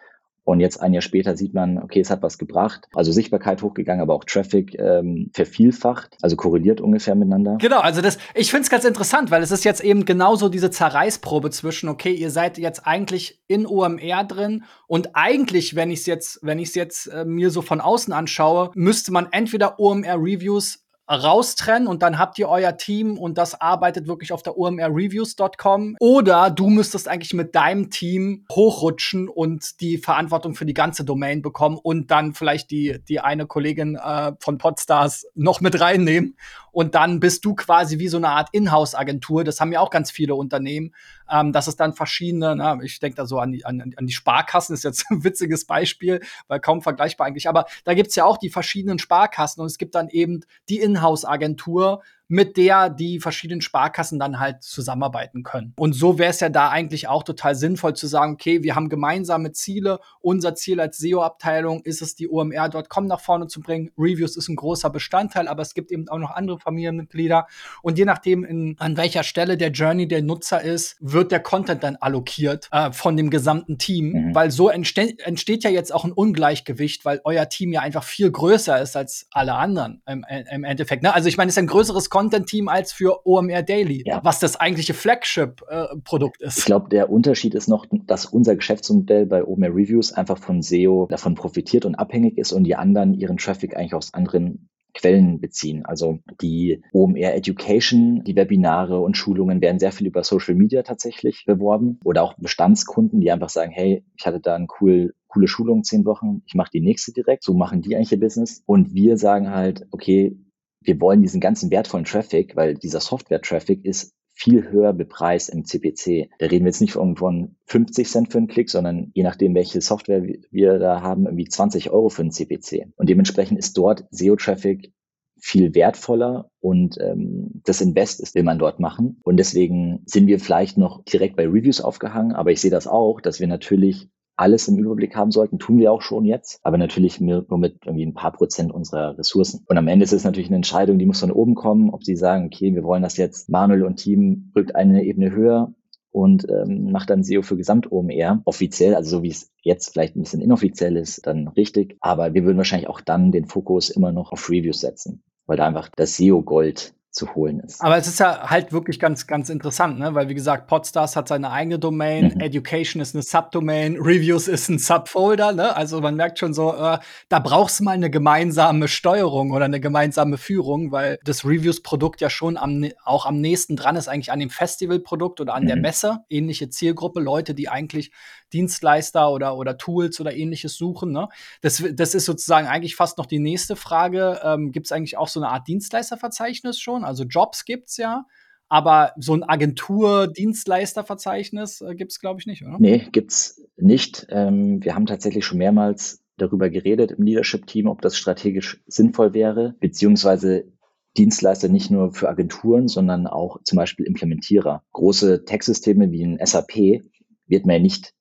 [0.44, 2.88] Und jetzt ein Jahr später sieht man, okay, es hat was gebracht.
[2.94, 7.58] Also Sichtbarkeit hochgegangen, aber auch Traffic ähm, vervielfacht, also korreliert ungefähr miteinander.
[7.60, 10.70] Genau, also das, ich finde es ganz interessant, weil es ist jetzt eben genauso diese
[10.70, 16.06] Zerreißprobe zwischen, okay, ihr seid jetzt eigentlich in OMR drin und eigentlich, wenn ich es
[16.06, 20.16] jetzt, wenn ich es jetzt äh, mir so von außen anschaue, müsste man entweder OMR
[20.16, 20.79] Reviews
[21.10, 25.96] raustrennen und dann habt ihr euer Team und das arbeitet wirklich auf der omrreviews.com.
[25.98, 31.42] Oder du müsstest eigentlich mit deinem Team hochrutschen und die Verantwortung für die ganze Domain
[31.42, 36.36] bekommen und dann vielleicht die, die eine Kollegin äh, von Podstars noch mit reinnehmen
[36.72, 39.44] und dann bist du quasi wie so eine Art Inhouse-Agentur.
[39.44, 40.94] Das haben ja auch ganz viele Unternehmen,
[41.30, 44.12] ähm, dass es dann verschiedene, na, ich denke da so an die, an, an die
[44.12, 48.38] Sparkassen, ist jetzt ein witziges Beispiel, weil kaum vergleichbar eigentlich, aber da gibt's ja auch
[48.38, 54.20] die verschiedenen Sparkassen und es gibt dann eben die Inhouse-Agentur, mit der die verschiedenen Sparkassen
[54.20, 55.74] dann halt zusammenarbeiten können.
[55.76, 58.88] Und so wäre es ja da eigentlich auch total sinnvoll zu sagen, okay, wir haben
[58.88, 59.98] gemeinsame Ziele.
[60.20, 63.90] Unser Ziel als SEO-Abteilung ist es, die OMR.com nach vorne zu bringen.
[63.98, 67.48] Reviews ist ein großer Bestandteil, aber es gibt eben auch noch andere Familienmitglieder.
[67.82, 71.82] Und je nachdem, in, an welcher Stelle der Journey der Nutzer ist, wird der Content
[71.82, 74.12] dann allokiert äh, von dem gesamten Team.
[74.12, 74.34] Mhm.
[74.36, 78.30] Weil so entste entsteht ja jetzt auch ein Ungleichgewicht, weil euer Team ja einfach viel
[78.30, 81.02] größer ist als alle anderen im, im Endeffekt.
[81.02, 81.12] Ne?
[81.12, 84.20] Also ich meine, es ist ein größeres Content Content-Team als für OMR Daily, ja.
[84.22, 86.58] was das eigentliche Flagship-Produkt äh, ist.
[86.58, 91.06] Ich glaube, der Unterschied ist noch, dass unser Geschäftsmodell bei OMR Reviews einfach von SEO
[91.08, 95.86] davon profitiert und abhängig ist und die anderen ihren Traffic eigentlich aus anderen Quellen beziehen.
[95.86, 101.44] Also die OMR Education, die Webinare und Schulungen werden sehr viel über Social Media tatsächlich
[101.46, 105.84] beworben oder auch Bestandskunden, die einfach sagen, hey, ich hatte da ein cool, coole Schulung
[105.84, 107.44] zehn Wochen, ich mache die nächste direkt.
[107.44, 108.62] So machen die eigentlich ihr Business.
[108.66, 110.36] Und wir sagen halt, okay,
[110.82, 116.30] wir wollen diesen ganzen wertvollen Traffic, weil dieser Software-Traffic ist viel höher bepreist im CPC.
[116.38, 119.54] Da reden wir jetzt nicht von, von 50 Cent für einen Klick, sondern je nachdem,
[119.54, 122.86] welche Software wir da haben, irgendwie 20 Euro für einen CPC.
[122.96, 124.92] Und dementsprechend ist dort SEO-Traffic
[125.38, 129.20] viel wertvoller und ähm, das Invest ist, will man dort machen.
[129.24, 133.20] Und deswegen sind wir vielleicht noch direkt bei Reviews aufgehangen, aber ich sehe das auch,
[133.20, 134.08] dass wir natürlich
[134.40, 138.06] alles im Überblick haben sollten, tun wir auch schon jetzt, aber natürlich nur mit irgendwie
[138.06, 139.64] ein paar Prozent unserer Ressourcen.
[139.66, 142.16] Und am Ende ist es natürlich eine Entscheidung, die muss von oben kommen, ob sie
[142.16, 145.74] sagen, okay, wir wollen das jetzt, Manuel und Team rückt eine Ebene höher
[146.10, 150.22] und ähm, macht dann SEO für Gesamt-OMR offiziell, also so wie es jetzt vielleicht ein
[150.22, 151.98] bisschen inoffiziell ist, dann richtig.
[152.00, 155.66] Aber wir würden wahrscheinlich auch dann den Fokus immer noch auf Reviews setzen, weil da
[155.66, 157.80] einfach das SEO-Gold zu holen ist.
[157.80, 160.14] Aber es ist ja halt wirklich ganz, ganz interessant, ne?
[160.14, 162.40] weil wie gesagt, Podstars hat seine eigene Domain, mhm.
[162.40, 165.74] Education ist eine Subdomain, Reviews ist ein Subfolder, ne?
[165.74, 170.38] also man merkt schon so, äh, da brauchst mal eine gemeinsame Steuerung oder eine gemeinsame
[170.38, 174.50] Führung, weil das Reviews-Produkt ja schon am, auch am nächsten dran ist eigentlich an dem
[174.50, 175.68] Festival-Produkt oder an mhm.
[175.68, 178.12] der Messe, ähnliche Zielgruppe, Leute, die eigentlich
[178.52, 181.12] Dienstleister oder, oder Tools oder ähnliches suchen.
[181.12, 181.28] Ne?
[181.60, 184.40] Das, das ist sozusagen eigentlich fast noch die nächste Frage.
[184.42, 186.99] Ähm, Gibt es eigentlich auch so eine Art Dienstleisterverzeichnis schon?
[187.04, 188.26] Also Jobs gibt's ja.
[188.68, 192.76] Aber so ein Agentur-Dienstleisterverzeichnis äh, gibt es, glaube ich, nicht, oder?
[192.78, 194.28] Nee, gibt's nicht.
[194.30, 199.74] Ähm, wir haben tatsächlich schon mehrmals darüber geredet im Leadership-Team, ob das strategisch sinnvoll wäre,
[199.80, 200.70] beziehungsweise
[201.18, 204.84] Dienstleister nicht nur für Agenturen, sondern auch zum Beispiel Implementierer.
[204.92, 207.02] Große Tech-Systeme wie ein SAP
[207.46, 208.14] wird man ja nicht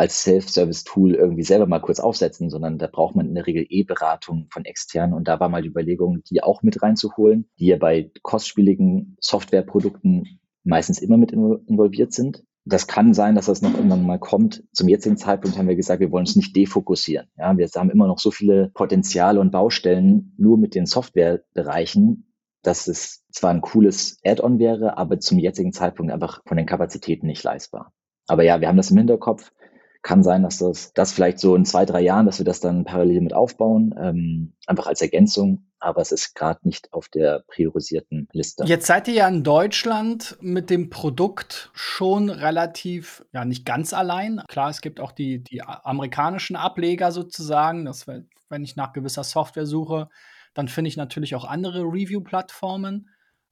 [0.00, 4.46] als Self-Service-Tool irgendwie selber mal kurz aufsetzen, sondern da braucht man in der Regel E-Beratung
[4.50, 5.14] von externen.
[5.14, 10.40] Und da war mal die Überlegung, die auch mit reinzuholen, die ja bei kostspieligen Softwareprodukten
[10.64, 12.42] meistens immer mit involviert sind.
[12.64, 14.64] Das kann sein, dass das noch irgendwann mal kommt.
[14.72, 17.28] Zum jetzigen Zeitpunkt haben wir gesagt, wir wollen uns nicht defokussieren.
[17.36, 22.32] Ja, wir haben immer noch so viele Potenziale und Baustellen nur mit den Softwarebereichen,
[22.62, 27.26] dass es zwar ein cooles Add-on wäre, aber zum jetzigen Zeitpunkt einfach von den Kapazitäten
[27.26, 27.92] nicht leistbar.
[28.26, 29.52] Aber ja, wir haben das im Hinterkopf.
[30.02, 32.84] Kann sein, dass das, das vielleicht so in zwei, drei Jahren, dass wir das dann
[32.84, 35.66] parallel mit aufbauen, ähm, einfach als Ergänzung.
[35.78, 38.64] Aber es ist gerade nicht auf der priorisierten Liste.
[38.64, 44.42] Jetzt seid ihr ja in Deutschland mit dem Produkt schon relativ, ja, nicht ganz allein.
[44.48, 47.86] Klar, es gibt auch die, die amerikanischen Ableger sozusagen.
[47.86, 50.08] Das, wenn ich nach gewisser Software suche,
[50.54, 53.08] dann finde ich natürlich auch andere Review-Plattformen.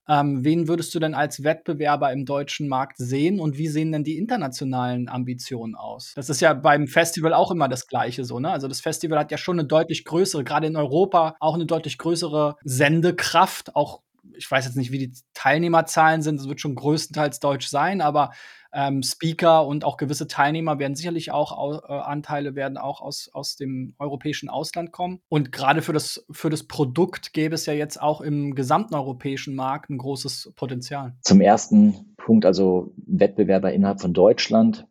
[0.08, 4.04] Ähm, wen würdest du denn als Wettbewerber im deutschen Markt sehen und wie sehen denn
[4.04, 6.12] die internationalen Ambitionen aus?
[6.16, 8.50] Das ist ja beim Festival auch immer das Gleiche so, ne?
[8.50, 11.98] Also das Festival hat ja schon eine deutlich größere, gerade in Europa, auch eine deutlich
[11.98, 14.00] größere Sendekraft, auch
[14.36, 18.30] ich weiß jetzt nicht, wie die Teilnehmerzahlen sind, es wird schon größtenteils deutsch sein, aber
[18.72, 23.56] ähm, Speaker und auch gewisse Teilnehmer werden sicherlich auch äh, Anteile werden auch aus, aus
[23.56, 25.20] dem europäischen Ausland kommen.
[25.28, 29.54] Und gerade für das, für das Produkt gäbe es ja jetzt auch im gesamten europäischen
[29.54, 31.14] Markt ein großes Potenzial.
[31.22, 34.86] Zum ersten Punkt, also Wettbewerber innerhalb von Deutschland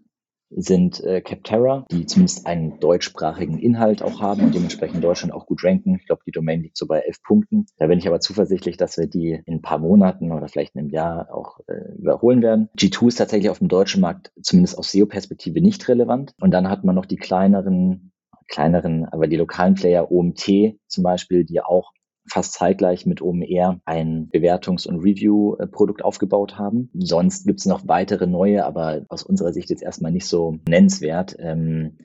[0.50, 5.64] sind äh, Capterra, die zumindest einen deutschsprachigen Inhalt auch haben und dementsprechend Deutschland auch gut
[5.64, 5.98] ranken.
[6.00, 7.66] Ich glaube, die Domain liegt so bei elf Punkten.
[7.78, 10.82] Da bin ich aber zuversichtlich, dass wir die in ein paar Monaten oder vielleicht in
[10.82, 12.70] einem Jahr auch äh, überholen werden.
[12.78, 16.34] G2 ist tatsächlich auf dem deutschen Markt zumindest aus SEO-Perspektive nicht relevant.
[16.40, 18.12] Und dann hat man noch die kleineren
[18.48, 21.92] kleineren, aber die lokalen Player OMT zum Beispiel, die auch
[22.30, 26.90] fast zeitgleich mit OMR ein Bewertungs- und Review-Produkt aufgebaut haben.
[26.94, 31.36] Sonst gibt es noch weitere neue, aber aus unserer Sicht jetzt erstmal nicht so nennenswert.
[31.40, 31.98] Ähm,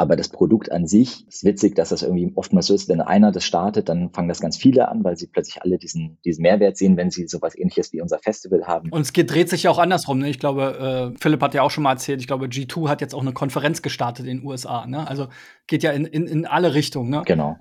[0.00, 3.32] aber das Produkt an sich ist witzig, dass das irgendwie oftmals so ist, wenn einer
[3.32, 6.78] das startet, dann fangen das ganz viele an, weil sie plötzlich alle diesen, diesen Mehrwert
[6.78, 8.88] sehen, wenn sie sowas ähnliches wie unser Festival haben.
[8.90, 10.20] Und es geht, dreht sich ja auch andersrum.
[10.20, 10.30] Ne?
[10.30, 13.14] Ich glaube, äh, Philipp hat ja auch schon mal erzählt, ich glaube, G2 hat jetzt
[13.14, 14.86] auch eine Konferenz gestartet in den USA.
[14.86, 15.06] Ne?
[15.06, 15.28] Also
[15.66, 17.10] geht ja in, in, in alle Richtungen.
[17.10, 17.20] Ne?
[17.26, 17.58] Genau.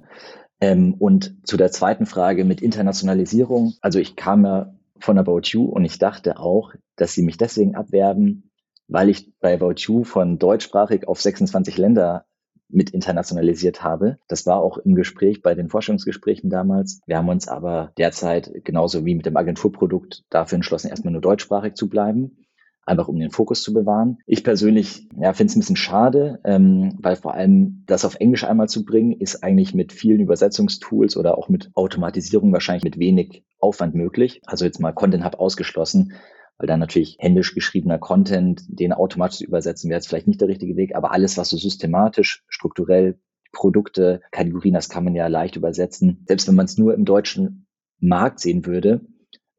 [0.61, 3.73] Ähm, und zu der zweiten Frage mit Internationalisierung.
[3.81, 7.75] Also ich kam ja von About You und ich dachte auch, dass sie mich deswegen
[7.75, 8.51] abwerben,
[8.87, 12.25] weil ich bei About You von deutschsprachig auf 26 Länder
[12.67, 14.19] mit internationalisiert habe.
[14.27, 17.01] Das war auch im Gespräch bei den Forschungsgesprächen damals.
[17.07, 21.73] Wir haben uns aber derzeit genauso wie mit dem Agenturprodukt dafür entschlossen, erstmal nur deutschsprachig
[21.73, 22.45] zu bleiben
[22.89, 24.17] einfach um den Fokus zu bewahren.
[24.25, 28.43] Ich persönlich ja, finde es ein bisschen schade, ähm, weil vor allem das auf Englisch
[28.43, 33.43] einmal zu bringen, ist eigentlich mit vielen Übersetzungstools oder auch mit Automatisierung wahrscheinlich mit wenig
[33.60, 34.41] Aufwand möglich.
[34.45, 36.13] Also jetzt mal Content Hub ausgeschlossen,
[36.58, 40.75] weil dann natürlich händisch geschriebener Content, den automatisch übersetzen, wäre jetzt vielleicht nicht der richtige
[40.75, 43.19] Weg, aber alles, was so systematisch, strukturell
[43.52, 46.23] Produkte, Kategorien, das kann man ja leicht übersetzen.
[46.28, 47.65] Selbst wenn man es nur im deutschen
[47.99, 49.02] Markt sehen würde,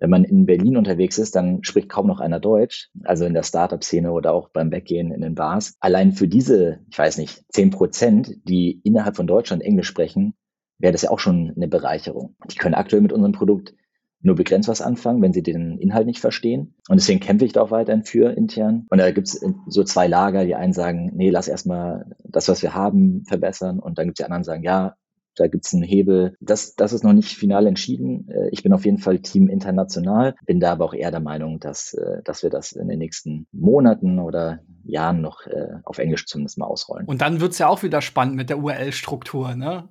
[0.00, 3.42] wenn man in Berlin unterwegs ist, dann spricht kaum noch einer Deutsch, also in der
[3.42, 5.74] Startup-Szene oder auch beim Weggehen in den Bars.
[5.78, 10.34] Allein für diese, ich weiß nicht, zehn Prozent, die innerhalb von Deutschland Englisch sprechen,
[10.78, 12.34] wäre das ja auch schon eine Bereicherung.
[12.50, 13.74] Die können aktuell mit unserem Produkt
[14.22, 16.74] nur begrenzt was anfangen, wenn sie den Inhalt nicht verstehen.
[16.88, 18.86] Und deswegen kämpfe ich da auch weiterhin für intern.
[18.90, 22.62] Und da gibt es so zwei Lager, die einen sagen, nee, lass erstmal das, was
[22.62, 23.78] wir haben, verbessern.
[23.78, 24.96] Und dann gibt es die anderen, die sagen, ja,
[25.40, 26.36] da gibt es einen Hebel.
[26.40, 28.28] Das, das ist noch nicht final entschieden.
[28.28, 31.58] Äh, ich bin auf jeden Fall Team international, bin da aber auch eher der Meinung,
[31.60, 36.26] dass, äh, dass wir das in den nächsten Monaten oder Jahren noch äh, auf Englisch
[36.26, 37.06] zumindest mal ausrollen.
[37.06, 39.88] Und dann wird es ja auch wieder spannend mit der URL-Struktur, ne?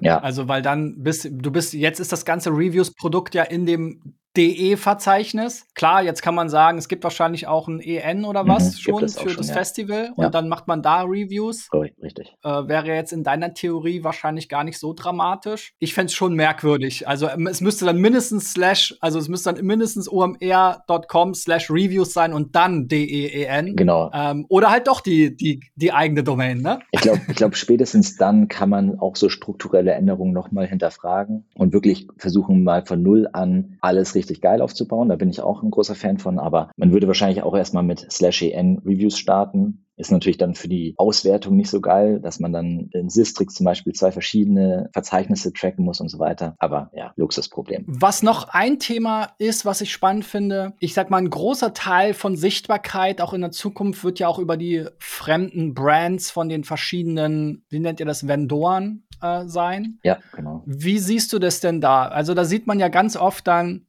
[0.00, 0.18] Ja.
[0.28, 5.66] Also, weil dann bist du bist, jetzt ist das ganze Reviews-Produkt ja in dem DE-Verzeichnis.
[5.74, 9.08] Klar, jetzt kann man sagen, es gibt wahrscheinlich auch ein EN oder was mhm, schon
[9.08, 9.54] für schon, das ja.
[9.54, 10.30] Festival und ja.
[10.30, 11.68] dann macht man da Reviews.
[11.72, 12.36] Oh, richtig.
[12.44, 15.74] Äh, wäre jetzt in deiner Theorie wahrscheinlich gar nicht so dramatisch.
[15.80, 17.08] Ich fände es schon merkwürdig.
[17.08, 22.12] Also ähm, es müsste dann mindestens slash, also es müsste dann mindestens omr.com slash reviews
[22.12, 23.74] sein und dann DEEN.
[23.74, 24.10] Genau.
[24.14, 26.78] Ähm, oder halt doch die, die, die eigene Domain, ne?
[26.92, 31.72] Ich glaube, ich glaub, spätestens dann kann man auch so strukturelle Änderungen nochmal hinterfragen und
[31.72, 35.08] wirklich versuchen, mal von Null an alles richtig geil aufzubauen.
[35.08, 38.06] Da bin ich auch ein großer Fan von, aber man würde wahrscheinlich auch erstmal mit
[38.10, 39.84] slash en Reviews starten.
[39.96, 43.64] Ist natürlich dann für die Auswertung nicht so geil, dass man dann in Sistrix zum
[43.64, 46.54] Beispiel zwei verschiedene Verzeichnisse tracken muss und so weiter.
[46.60, 47.84] Aber ja, Luxusproblem.
[47.88, 52.14] Was noch ein Thema ist, was ich spannend finde, ich sag mal, ein großer Teil
[52.14, 56.62] von Sichtbarkeit auch in der Zukunft wird ja auch über die fremden Brands von den
[56.62, 59.98] verschiedenen, wie nennt ihr das, Vendoren äh, sein.
[60.04, 60.62] Ja, genau.
[60.64, 62.06] Wie siehst du das denn da?
[62.06, 63.86] Also da sieht man ja ganz oft dann,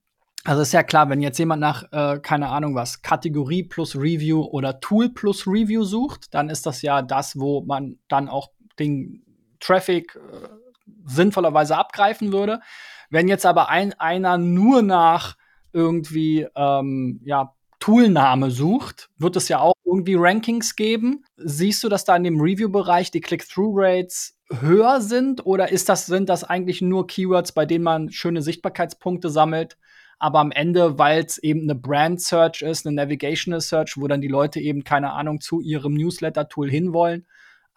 [0.50, 4.42] also ist ja klar, wenn jetzt jemand nach, äh, keine Ahnung was, Kategorie plus Review
[4.42, 9.22] oder Tool plus Review sucht, dann ist das ja das, wo man dann auch den
[9.60, 10.48] Traffic äh,
[11.06, 12.62] sinnvollerweise abgreifen würde.
[13.12, 15.38] Wenn jetzt aber ein, einer nur nach
[15.72, 21.26] irgendwie ähm, ja, Toolname sucht, wird es ja auch irgendwie Rankings geben?
[21.38, 26.28] Siehst du, dass da in dem Review-Bereich die Click-Through-Rates höher sind oder ist das, sind
[26.28, 29.78] das eigentlich nur Keywords, bei denen man schöne Sichtbarkeitspunkte sammelt?
[30.20, 34.22] Aber am Ende, weil es eben eine Brand Search ist, eine Navigational Search, wo dann
[34.22, 37.26] die Leute eben keine Ahnung zu ihrem Newsletter-Tool hinwollen,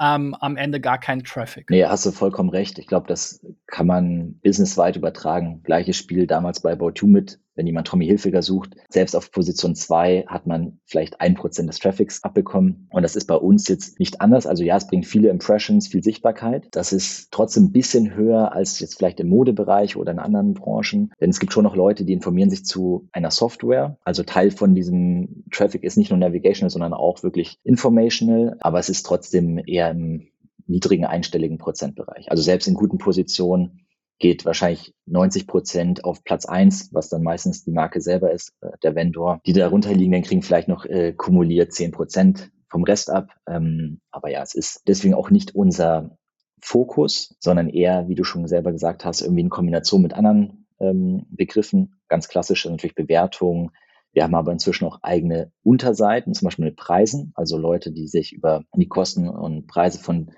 [0.00, 1.70] ähm, am Ende gar keinen Traffic.
[1.70, 2.78] Nee, hast du vollkommen recht.
[2.78, 5.62] Ich glaube, das kann man businessweit übertragen.
[5.62, 10.24] Gleiches Spiel damals bei About mit wenn jemand Tommy Hilfiger sucht, selbst auf Position 2
[10.26, 12.88] hat man vielleicht ein Prozent des Traffics abbekommen.
[12.90, 14.46] Und das ist bei uns jetzt nicht anders.
[14.46, 16.68] Also ja, es bringt viele Impressions, viel Sichtbarkeit.
[16.72, 21.12] Das ist trotzdem ein bisschen höher als jetzt vielleicht im Modebereich oder in anderen Branchen.
[21.20, 23.98] Denn es gibt schon noch Leute, die informieren sich zu einer Software.
[24.04, 28.56] Also Teil von diesem Traffic ist nicht nur navigational, sondern auch wirklich informational.
[28.60, 30.28] Aber es ist trotzdem eher im
[30.66, 32.30] niedrigen einstelligen Prozentbereich.
[32.30, 33.81] Also selbst in guten Positionen
[34.22, 38.70] geht wahrscheinlich 90 Prozent auf Platz eins, was dann meistens die Marke selber ist, äh,
[38.82, 39.40] der Vendor.
[39.44, 43.30] Die darunter liegenden kriegen vielleicht noch äh, kumuliert 10 Prozent vom Rest ab.
[43.48, 46.16] Ähm, aber ja, es ist deswegen auch nicht unser
[46.60, 51.26] Fokus, sondern eher, wie du schon selber gesagt hast, irgendwie in Kombination mit anderen ähm,
[51.28, 51.96] Begriffen.
[52.08, 53.72] Ganz klassisch natürlich Bewertung.
[54.12, 58.32] Wir haben aber inzwischen auch eigene Unterseiten, zum Beispiel mit Preisen, also Leute, die sich
[58.32, 60.30] über die Kosten und Preise von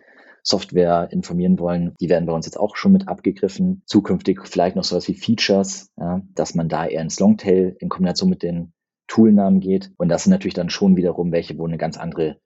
[0.46, 3.82] Software informieren wollen, die werden bei uns jetzt auch schon mit abgegriffen.
[3.86, 8.28] Zukünftig vielleicht noch sowas wie Features, ja, dass man da eher ins Longtail in Kombination
[8.28, 8.72] mit den
[9.06, 9.90] Toolnamen geht.
[9.96, 12.38] Und das sind natürlich dann schon wiederum welche, wo eine ganz andere,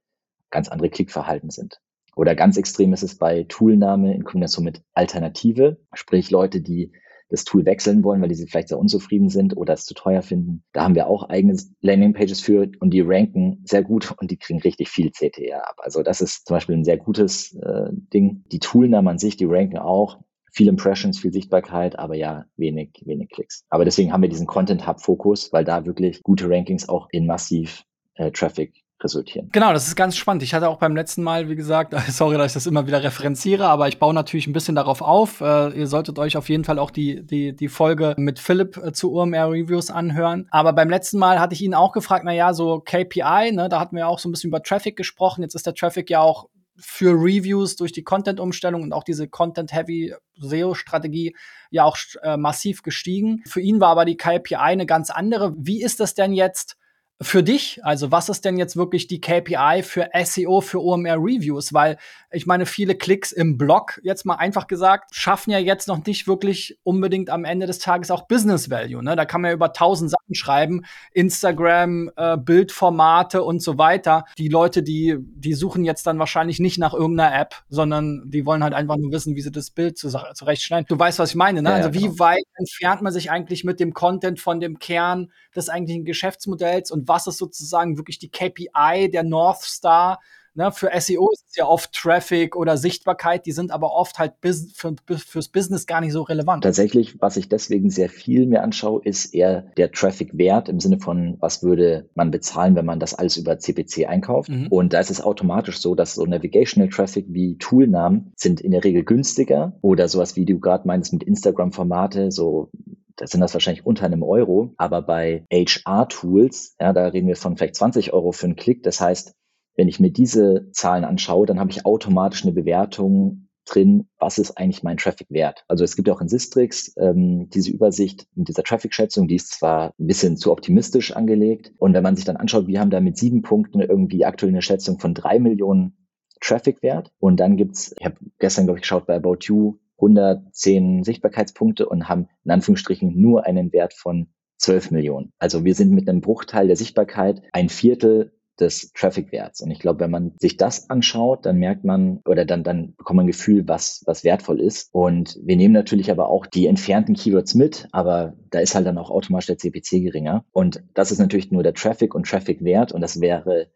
[0.51, 1.81] ganz andere Klickverhalten sind.
[2.15, 6.93] Oder ganz extrem ist es bei Toolname in Kombination mit Alternative, sprich Leute, die
[7.29, 10.63] das Tool wechseln wollen, weil die vielleicht sehr unzufrieden sind oder es zu teuer finden.
[10.73, 14.61] Da haben wir auch eigene Landingpages für und die ranken sehr gut und die kriegen
[14.61, 15.77] richtig viel CTR ab.
[15.79, 18.45] Also das ist zum Beispiel ein sehr gutes äh, Ding.
[18.51, 20.19] Die Toolnamen an sich, die ranken auch
[20.53, 23.65] viel Impressions, viel Sichtbarkeit, aber ja, wenig, wenig Klicks.
[23.69, 27.27] Aber deswegen haben wir diesen Content Hub Fokus, weil da wirklich gute Rankings auch in
[27.27, 29.49] massiv äh, Traffic resultieren.
[29.53, 30.43] Genau, das ist ganz spannend.
[30.43, 33.67] Ich hatte auch beim letzten Mal, wie gesagt, sorry, dass ich das immer wieder referenziere,
[33.67, 35.41] aber ich baue natürlich ein bisschen darauf auf.
[35.41, 38.93] Äh, ihr solltet euch auf jeden Fall auch die, die, die Folge mit Philipp äh,
[38.93, 40.49] zu OMR Reviews anhören.
[40.51, 43.81] Aber beim letzten Mal hatte ich ihn auch gefragt, na ja, so KPI, ne, da
[43.81, 45.43] hatten wir auch so ein bisschen über Traffic gesprochen.
[45.43, 46.49] Jetzt ist der Traffic ja auch
[46.81, 51.35] für Reviews durch die Content-Umstellung und auch diese Content-Heavy SEO-Strategie
[51.71, 53.43] ja auch äh, massiv gestiegen.
[53.47, 55.55] Für ihn war aber die KPI eine ganz andere.
[55.57, 56.77] Wie ist das denn jetzt?
[57.21, 57.81] Für dich?
[57.85, 61.73] Also was ist denn jetzt wirklich die KPI für SEO, für OMR Reviews?
[61.73, 61.99] Weil
[62.31, 66.29] ich meine, viele Klicks im Blog, jetzt mal einfach gesagt, schaffen ja jetzt noch nicht
[66.29, 69.03] wirklich unbedingt am Ende des Tages auch Business Value.
[69.03, 69.17] Ne?
[69.17, 74.25] Da kann man ja über tausend Sachen schreiben, Instagram, äh, Bildformate und so weiter.
[74.37, 78.63] Die Leute, die, die suchen jetzt dann wahrscheinlich nicht nach irgendeiner App, sondern die wollen
[78.63, 80.87] halt einfach nur wissen, wie sie das Bild zurechtschneiden.
[80.89, 81.71] Du weißt, was ich meine, ne?
[81.71, 82.19] Ja, also wie genau.
[82.21, 87.08] weit entfernt man sich eigentlich mit dem Content von dem Kern des eigentlichen Geschäftsmodells und
[87.09, 90.19] was ist sozusagen wirklich die KPI, der North Star
[90.59, 94.41] Ne, für SEO ist es ja oft Traffic oder Sichtbarkeit, die sind aber oft halt
[94.41, 96.65] bis, für, fürs Business gar nicht so relevant.
[96.65, 101.37] Tatsächlich, was ich deswegen sehr viel mir anschaue, ist eher der Traffic-Wert im Sinne von,
[101.39, 104.49] was würde man bezahlen, wenn man das alles über CPC einkauft.
[104.49, 104.67] Mhm.
[104.67, 108.83] Und da ist es automatisch so, dass so Navigational Traffic wie Toolnamen sind in der
[108.83, 112.73] Regel günstiger oder sowas wie du gerade meinst mit Instagram-Formate, so
[113.19, 117.57] da sind das wahrscheinlich unter einem Euro, aber bei HR-Tools, ja, da reden wir von
[117.57, 118.83] vielleicht 20 Euro für einen Klick.
[118.85, 119.35] Das heißt,
[119.77, 124.57] wenn ich mir diese Zahlen anschaue, dann habe ich automatisch eine Bewertung drin, was ist
[124.57, 125.65] eigentlich mein Traffic wert.
[125.69, 129.93] Also es gibt auch in Sistrix ähm, diese Übersicht mit dieser Traffic-Schätzung, die ist zwar
[129.99, 131.73] ein bisschen zu optimistisch angelegt.
[131.77, 134.63] Und wenn man sich dann anschaut, wir haben da mit sieben Punkten irgendwie aktuell eine
[134.63, 135.97] Schätzung von drei Millionen
[136.41, 137.13] Traffic-Wert.
[137.19, 142.09] Und dann gibt's, ich habe gestern, glaube ich, geschaut bei About You, 110 Sichtbarkeitspunkte und
[142.09, 145.33] haben in Anführungsstrichen nur einen Wert von 12 Millionen.
[145.39, 149.61] Also wir sind mit einem Bruchteil der Sichtbarkeit ein Viertel des Traffic-Werts.
[149.61, 153.19] Und ich glaube, wenn man sich das anschaut, dann merkt man oder dann, dann bekommt
[153.19, 154.89] man ein Gefühl, was, was wertvoll ist.
[154.93, 158.99] Und wir nehmen natürlich aber auch die entfernten Keywords mit, aber da ist halt dann
[158.99, 160.45] auch automatisch der CPC geringer.
[160.53, 162.93] Und das ist natürlich nur der Traffic und Traffic-Wert.
[162.93, 163.69] Und das wäre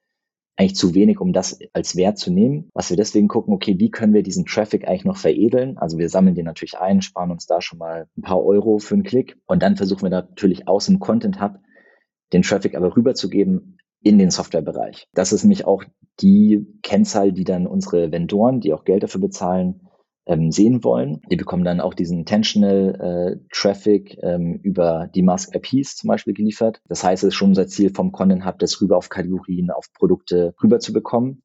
[0.57, 2.69] eigentlich zu wenig, um das als Wert zu nehmen.
[2.75, 5.79] Was wir deswegen gucken, okay, wie können wir diesen Traffic eigentlich noch veredeln?
[5.79, 8.95] Also wir sammeln den natürlich ein, sparen uns da schon mal ein paar Euro für
[8.95, 11.59] einen Klick und dann versuchen wir natürlich aus dem Content Hub
[12.33, 15.07] den Traffic aber rüberzugeben in den Softwarebereich.
[15.15, 15.85] Das ist nämlich auch
[16.21, 19.89] die Kennzahl, die dann unsere Vendoren, die auch Geld dafür bezahlen,
[20.27, 21.23] ähm, sehen wollen.
[21.31, 26.35] Die bekommen dann auch diesen Intentional äh, Traffic ähm, über die Mask IPs zum Beispiel
[26.35, 26.81] geliefert.
[26.89, 29.93] Das heißt, es ist schon unser Ziel vom Content Hub, das rüber auf Kategorien, auf
[29.93, 31.43] Produkte rüber zu bekommen.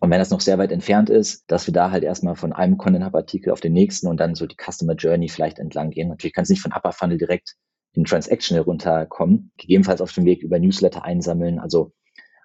[0.00, 2.76] Und wenn das noch sehr weit entfernt ist, dass wir da halt erstmal von einem
[2.76, 6.08] Content Hub Artikel auf den nächsten und dann so die Customer Journey vielleicht entlang gehen.
[6.08, 7.54] Natürlich kann es nicht von Upper Funnel direkt
[7.94, 11.60] in Transactional runterkommen, gegebenenfalls auf dem Weg über Newsletter einsammeln.
[11.60, 11.92] Also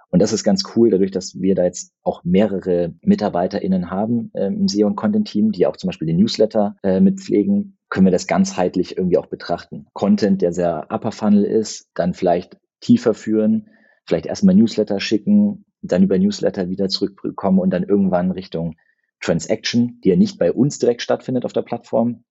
[0.09, 4.47] Und das ist ganz cool, dadurch, dass wir da jetzt auch mehrere MitarbeiterInnen haben äh,
[4.47, 8.27] im SEO und Content-Team, die auch zum Beispiel den Newsletter äh, mitpflegen, können wir das
[8.27, 9.87] ganzheitlich irgendwie auch betrachten.
[9.93, 13.69] Content, der sehr upper funnel ist, dann vielleicht tiefer führen,
[14.05, 18.75] vielleicht erstmal Newsletter schicken, dann über Newsletter wieder zurückkommen und dann irgendwann Richtung
[19.21, 22.23] Transaction, die ja nicht bei uns direkt stattfindet auf der Plattform,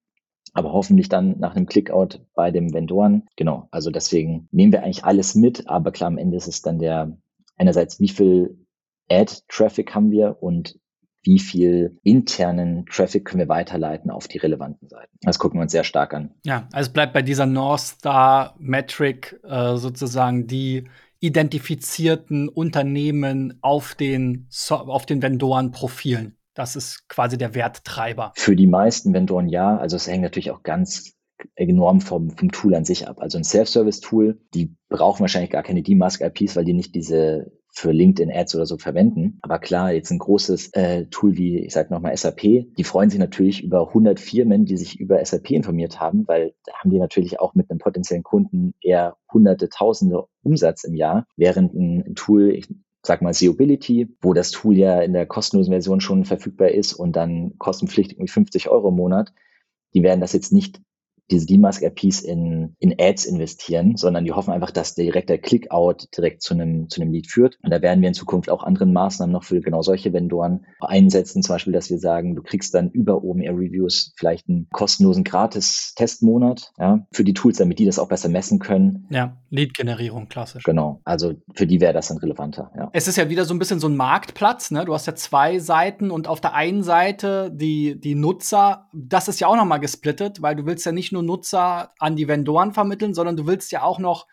[0.55, 3.27] aber hoffentlich dann nach einem Clickout bei dem Vendoren.
[3.37, 6.79] Genau, also deswegen nehmen wir eigentlich alles mit, aber klar, am Ende ist es dann
[6.79, 7.17] der,
[7.59, 8.67] einerseits, wie viel
[9.11, 10.79] Ad-Traffic haben wir und
[11.23, 15.19] wie viel internen Traffic können wir weiterleiten auf die relevanten Seiten.
[15.21, 16.31] Das gucken wir uns sehr stark an.
[16.45, 20.89] Ja, also es bleibt bei dieser North Star Metric äh, sozusagen die
[21.21, 26.37] identifizierten Unternehmen auf den, so auf den Vendoren-Profilen.
[26.55, 28.33] Das ist quasi der Werttreiber.
[28.37, 29.77] Für die meisten Vendoren ja.
[29.77, 31.18] Also es hängt natürlich auch ganz
[31.55, 33.21] enorm vom, vom Tool an sich ab.
[33.21, 38.33] Also ein Self-Service-Tool, die brauchen wahrscheinlich gar keine D-Mask-IPs, weil die nicht diese für LinkedIn
[38.33, 39.39] Ads oder so verwenden.
[39.43, 43.21] Aber klar, jetzt ein großes äh, Tool wie, ich sage nochmal SAP, die freuen sich
[43.21, 47.39] natürlich über 100 Firmen, die sich über SAP informiert haben, weil da haben die natürlich
[47.39, 52.51] auch mit einem potenziellen Kunden eher hunderte, tausende Umsatz im Jahr, während ein, ein Tool,
[52.51, 52.69] ich
[53.03, 57.15] sag mal Seeability, wo das Tool ja in der kostenlosen Version schon verfügbar ist und
[57.15, 59.33] dann kostenpflichtig 50 Euro im Monat,
[59.95, 60.81] die werden das jetzt nicht
[61.31, 66.43] diese D-Mask-RPs in, in Ads investieren, sondern die hoffen einfach, dass direkt der Click-Out direkt
[66.43, 67.59] zu einem, zu einem Lead führt.
[67.63, 71.43] Und da werden wir in Zukunft auch andere Maßnahmen noch für genau solche Vendoren einsetzen.
[71.43, 77.07] Zum Beispiel, dass wir sagen, du kriegst dann über OMR-Reviews vielleicht einen kostenlosen Gratis-Testmonat ja,
[77.13, 79.07] für die Tools, damit die das auch besser messen können.
[79.11, 80.63] Ja, Lead-Generierung, klassisch.
[80.65, 81.01] Genau.
[81.05, 82.71] Also für die wäre das dann relevanter.
[82.77, 82.91] Ja.
[82.93, 84.71] Es ist ja wieder so ein bisschen so ein Marktplatz.
[84.71, 84.85] Ne?
[84.85, 89.41] Du hast ja zwei Seiten und auf der einen Seite die, die Nutzer, das ist
[89.41, 92.29] ja auch noch mal gesplittet, weil du willst ja nicht nur nur Nutzer an die
[92.29, 94.27] Vendoren vermitteln, sondern du willst ja auch noch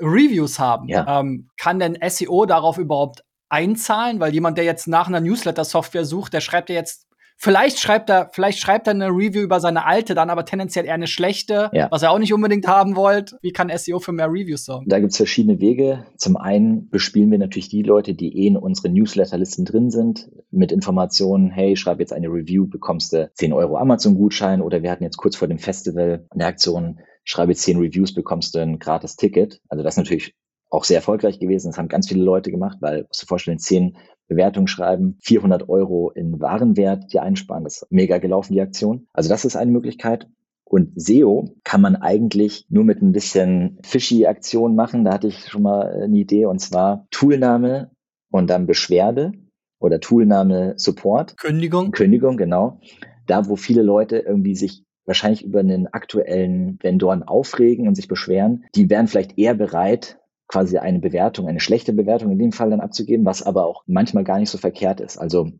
[0.00, 0.88] Reviews haben.
[0.88, 1.20] Ja.
[1.20, 4.20] Ähm, kann denn SEO darauf überhaupt einzahlen?
[4.20, 7.06] Weil jemand, der jetzt nach einer Newsletter-Software sucht, der schreibt ja jetzt
[7.44, 10.94] Vielleicht schreibt er, vielleicht schreibt er eine Review über seine alte, dann aber tendenziell eher
[10.94, 11.88] eine schlechte, ja.
[11.90, 13.34] was er auch nicht unbedingt haben wollt.
[13.42, 14.88] Wie kann SEO für mehr Reviews sorgen?
[14.88, 16.06] Da gibt es verschiedene Wege.
[16.16, 20.70] Zum einen bespielen wir natürlich die Leute, die eh in unseren Newsletterlisten drin sind, mit
[20.70, 25.16] Informationen, hey, schreib jetzt eine Review, bekommst du 10 Euro Amazon-Gutschein oder wir hatten jetzt
[25.16, 29.60] kurz vor dem Festival eine Aktion, schreibe 10 Reviews, bekommst du ein gratis Ticket.
[29.68, 30.36] Also das ist natürlich
[30.72, 31.68] auch sehr erfolgreich gewesen.
[31.68, 33.96] Das haben ganz viele Leute gemacht, weil, musst du dir vorstellen, 10
[34.26, 37.64] Bewertung schreiben, 400 Euro in Warenwert die einsparen.
[37.64, 39.06] Das ist mega gelaufen, die Aktion.
[39.12, 40.28] Also das ist eine Möglichkeit.
[40.64, 45.04] Und SEO kann man eigentlich nur mit ein bisschen fishy Aktion machen.
[45.04, 47.90] Da hatte ich schon mal eine Idee und zwar Toolname
[48.30, 49.32] und dann Beschwerde
[49.78, 51.36] oder Toolname Support.
[51.36, 51.90] Kündigung.
[51.90, 52.80] Kündigung, genau.
[53.26, 58.64] Da, wo viele Leute irgendwie sich wahrscheinlich über einen aktuellen Vendoren aufregen und sich beschweren,
[58.74, 60.18] die wären vielleicht eher bereit,
[60.48, 64.24] quasi eine Bewertung, eine schlechte Bewertung in dem Fall dann abzugeben, was aber auch manchmal
[64.24, 65.18] gar nicht so verkehrt ist.
[65.18, 65.50] Also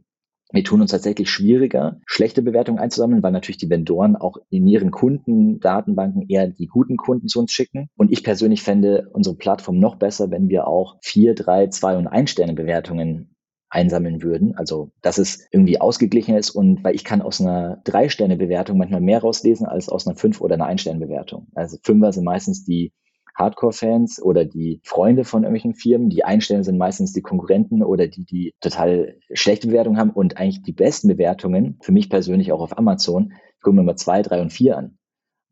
[0.53, 4.91] wir tun uns tatsächlich schwieriger, schlechte Bewertungen einzusammeln, weil natürlich die Vendoren auch in ihren
[4.91, 7.89] Kundendatenbanken eher die guten Kunden zu uns schicken.
[7.97, 12.07] Und ich persönlich fände unsere Plattform noch besser, wenn wir auch vier, drei, zwei und
[12.07, 13.35] ein Sterne Bewertungen
[13.70, 14.55] einsammeln würden.
[14.55, 19.22] Also, dass es irgendwie ausgeglichen ist und weil ich kann aus einer Drei-Sterne-Bewertung manchmal mehr
[19.22, 21.47] rauslesen als aus einer Fünf- oder einer Ein-Sterne-Bewertung.
[21.55, 22.93] Also Fünfer sind meistens die
[23.35, 26.11] Hardcore-Fans oder die Freunde von irgendwelchen Firmen.
[26.11, 30.62] Die Einstellen sind meistens die Konkurrenten oder die, die total schlechte Bewertungen haben und eigentlich
[30.62, 34.41] die besten Bewertungen, für mich persönlich auch auf Amazon, ich gucke mir mal zwei, drei
[34.41, 34.99] und vier an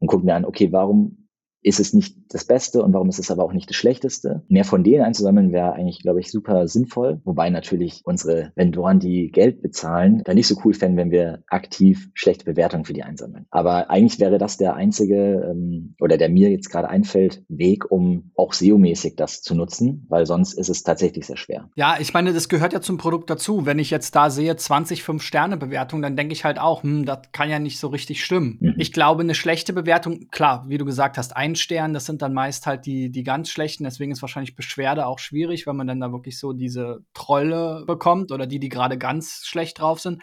[0.01, 1.20] und gucke mir an, okay, warum
[1.63, 4.43] ist es nicht das Beste und warum ist es aber auch nicht das Schlechteste.
[4.49, 7.21] Mehr von denen einzusammeln wäre eigentlich, glaube ich, super sinnvoll.
[7.25, 12.09] Wobei natürlich unsere Vendoren, die Geld bezahlen, da nicht so cool fänden, wenn wir aktiv
[12.15, 13.47] schlechte Bewertungen für die einsammeln.
[13.51, 18.31] Aber eigentlich wäre das der einzige ähm, oder der mir jetzt gerade einfällt, Weg, um
[18.37, 21.69] auch SEO-mäßig das zu nutzen, weil sonst ist es tatsächlich sehr schwer.
[21.75, 23.67] Ja, ich meine, das gehört ja zum Produkt dazu.
[23.67, 27.51] Wenn ich jetzt da sehe 20 5-Sterne-Bewertungen, dann denke ich halt auch, hm, das kann
[27.51, 28.59] ja nicht so richtig stimmen.
[28.61, 28.75] Mhm.
[28.79, 32.34] Ich glaube, eine schlechte Bewertung, klar, wie du gesagt hast, ein Stern, das sind dann
[32.34, 33.84] meist halt die, die ganz schlechten.
[33.84, 38.32] Deswegen ist wahrscheinlich Beschwerde auch schwierig, wenn man dann da wirklich so diese Trolle bekommt
[38.32, 40.22] oder die, die gerade ganz schlecht drauf sind.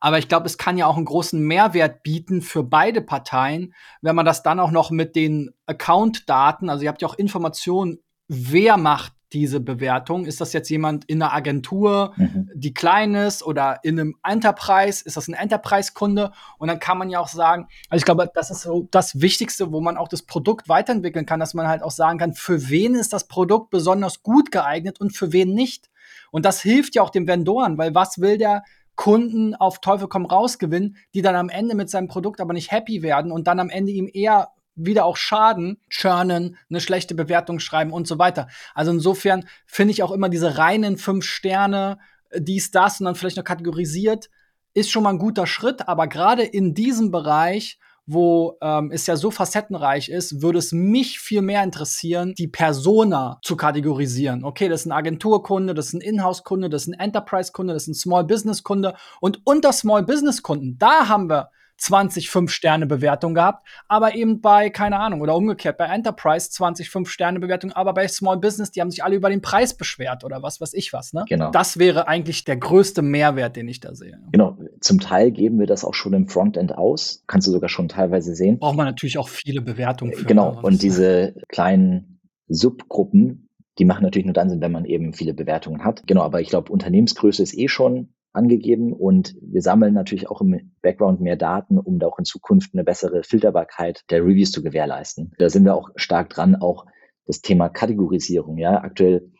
[0.00, 4.16] Aber ich glaube, es kann ja auch einen großen Mehrwert bieten für beide Parteien, wenn
[4.16, 7.98] man das dann auch noch mit den Account-Daten, also ihr habt ja auch Informationen,
[8.28, 10.24] wer macht diese Bewertung?
[10.24, 12.50] Ist das jetzt jemand in einer Agentur, mhm.
[12.54, 15.04] die klein ist oder in einem Enterprise?
[15.04, 16.32] Ist das ein Enterprise-Kunde?
[16.58, 19.72] Und dann kann man ja auch sagen, also ich glaube, das ist so das Wichtigste,
[19.72, 22.94] wo man auch das Produkt weiterentwickeln kann, dass man halt auch sagen kann, für wen
[22.94, 25.90] ist das Produkt besonders gut geeignet und für wen nicht.
[26.30, 28.62] Und das hilft ja auch dem Vendoren, weil was will der
[28.96, 32.72] Kunden auf Teufel komm raus gewinnen, die dann am Ende mit seinem Produkt aber nicht
[32.72, 34.48] happy werden und dann am Ende ihm eher
[34.78, 38.48] wieder auch schaden, churnen, eine schlechte Bewertung schreiben und so weiter.
[38.74, 41.98] Also insofern finde ich auch immer diese reinen fünf Sterne,
[42.30, 44.30] äh, dies, das und dann vielleicht noch kategorisiert,
[44.74, 45.88] ist schon mal ein guter Schritt.
[45.88, 47.78] Aber gerade in diesem Bereich
[48.10, 53.38] wo ähm, es ja so facettenreich ist, würde es mich viel mehr interessieren, die Persona
[53.42, 54.44] zu kategorisieren.
[54.44, 57.88] Okay, das ist ein Agenturkunde, das ist ein Inhouse-Kunde, das ist ein Enterprise-Kunde, das ist
[57.88, 58.94] ein Small-Business-Kunde.
[59.20, 65.34] Und unter Small-Business-Kunden, da haben wir 20 5-Sterne-Bewertungen gehabt, aber eben bei, keine Ahnung, oder
[65.34, 69.40] umgekehrt, bei Enterprise 20 5-Sterne-Bewertungen, aber bei Small Business, die haben sich alle über den
[69.40, 71.24] Preis beschwert oder was weiß ich was, ne?
[71.28, 71.50] Genau.
[71.50, 74.18] Das wäre eigentlich der größte Mehrwert, den ich da sehe.
[74.32, 74.58] Genau.
[74.80, 77.22] Zum Teil geben wir das auch schon im Frontend aus.
[77.26, 78.58] Kannst du sogar schon teilweise sehen.
[78.58, 80.24] Braucht man natürlich auch viele Bewertungen für.
[80.24, 80.58] Genau.
[80.62, 83.48] Und diese kleinen Subgruppen,
[83.78, 86.06] die machen natürlich nur dann Sinn, wenn man eben viele Bewertungen hat.
[86.06, 90.72] Genau, aber ich glaube, Unternehmensgröße ist eh schon angegeben und wir sammeln natürlich auch im
[90.82, 95.32] Background mehr Daten, um da auch in Zukunft eine bessere Filterbarkeit der Reviews zu gewährleisten.
[95.38, 96.86] Da sind wir auch stark dran, auch
[97.26, 98.58] das Thema Kategorisierung.
[98.58, 99.30] Ja, aktuell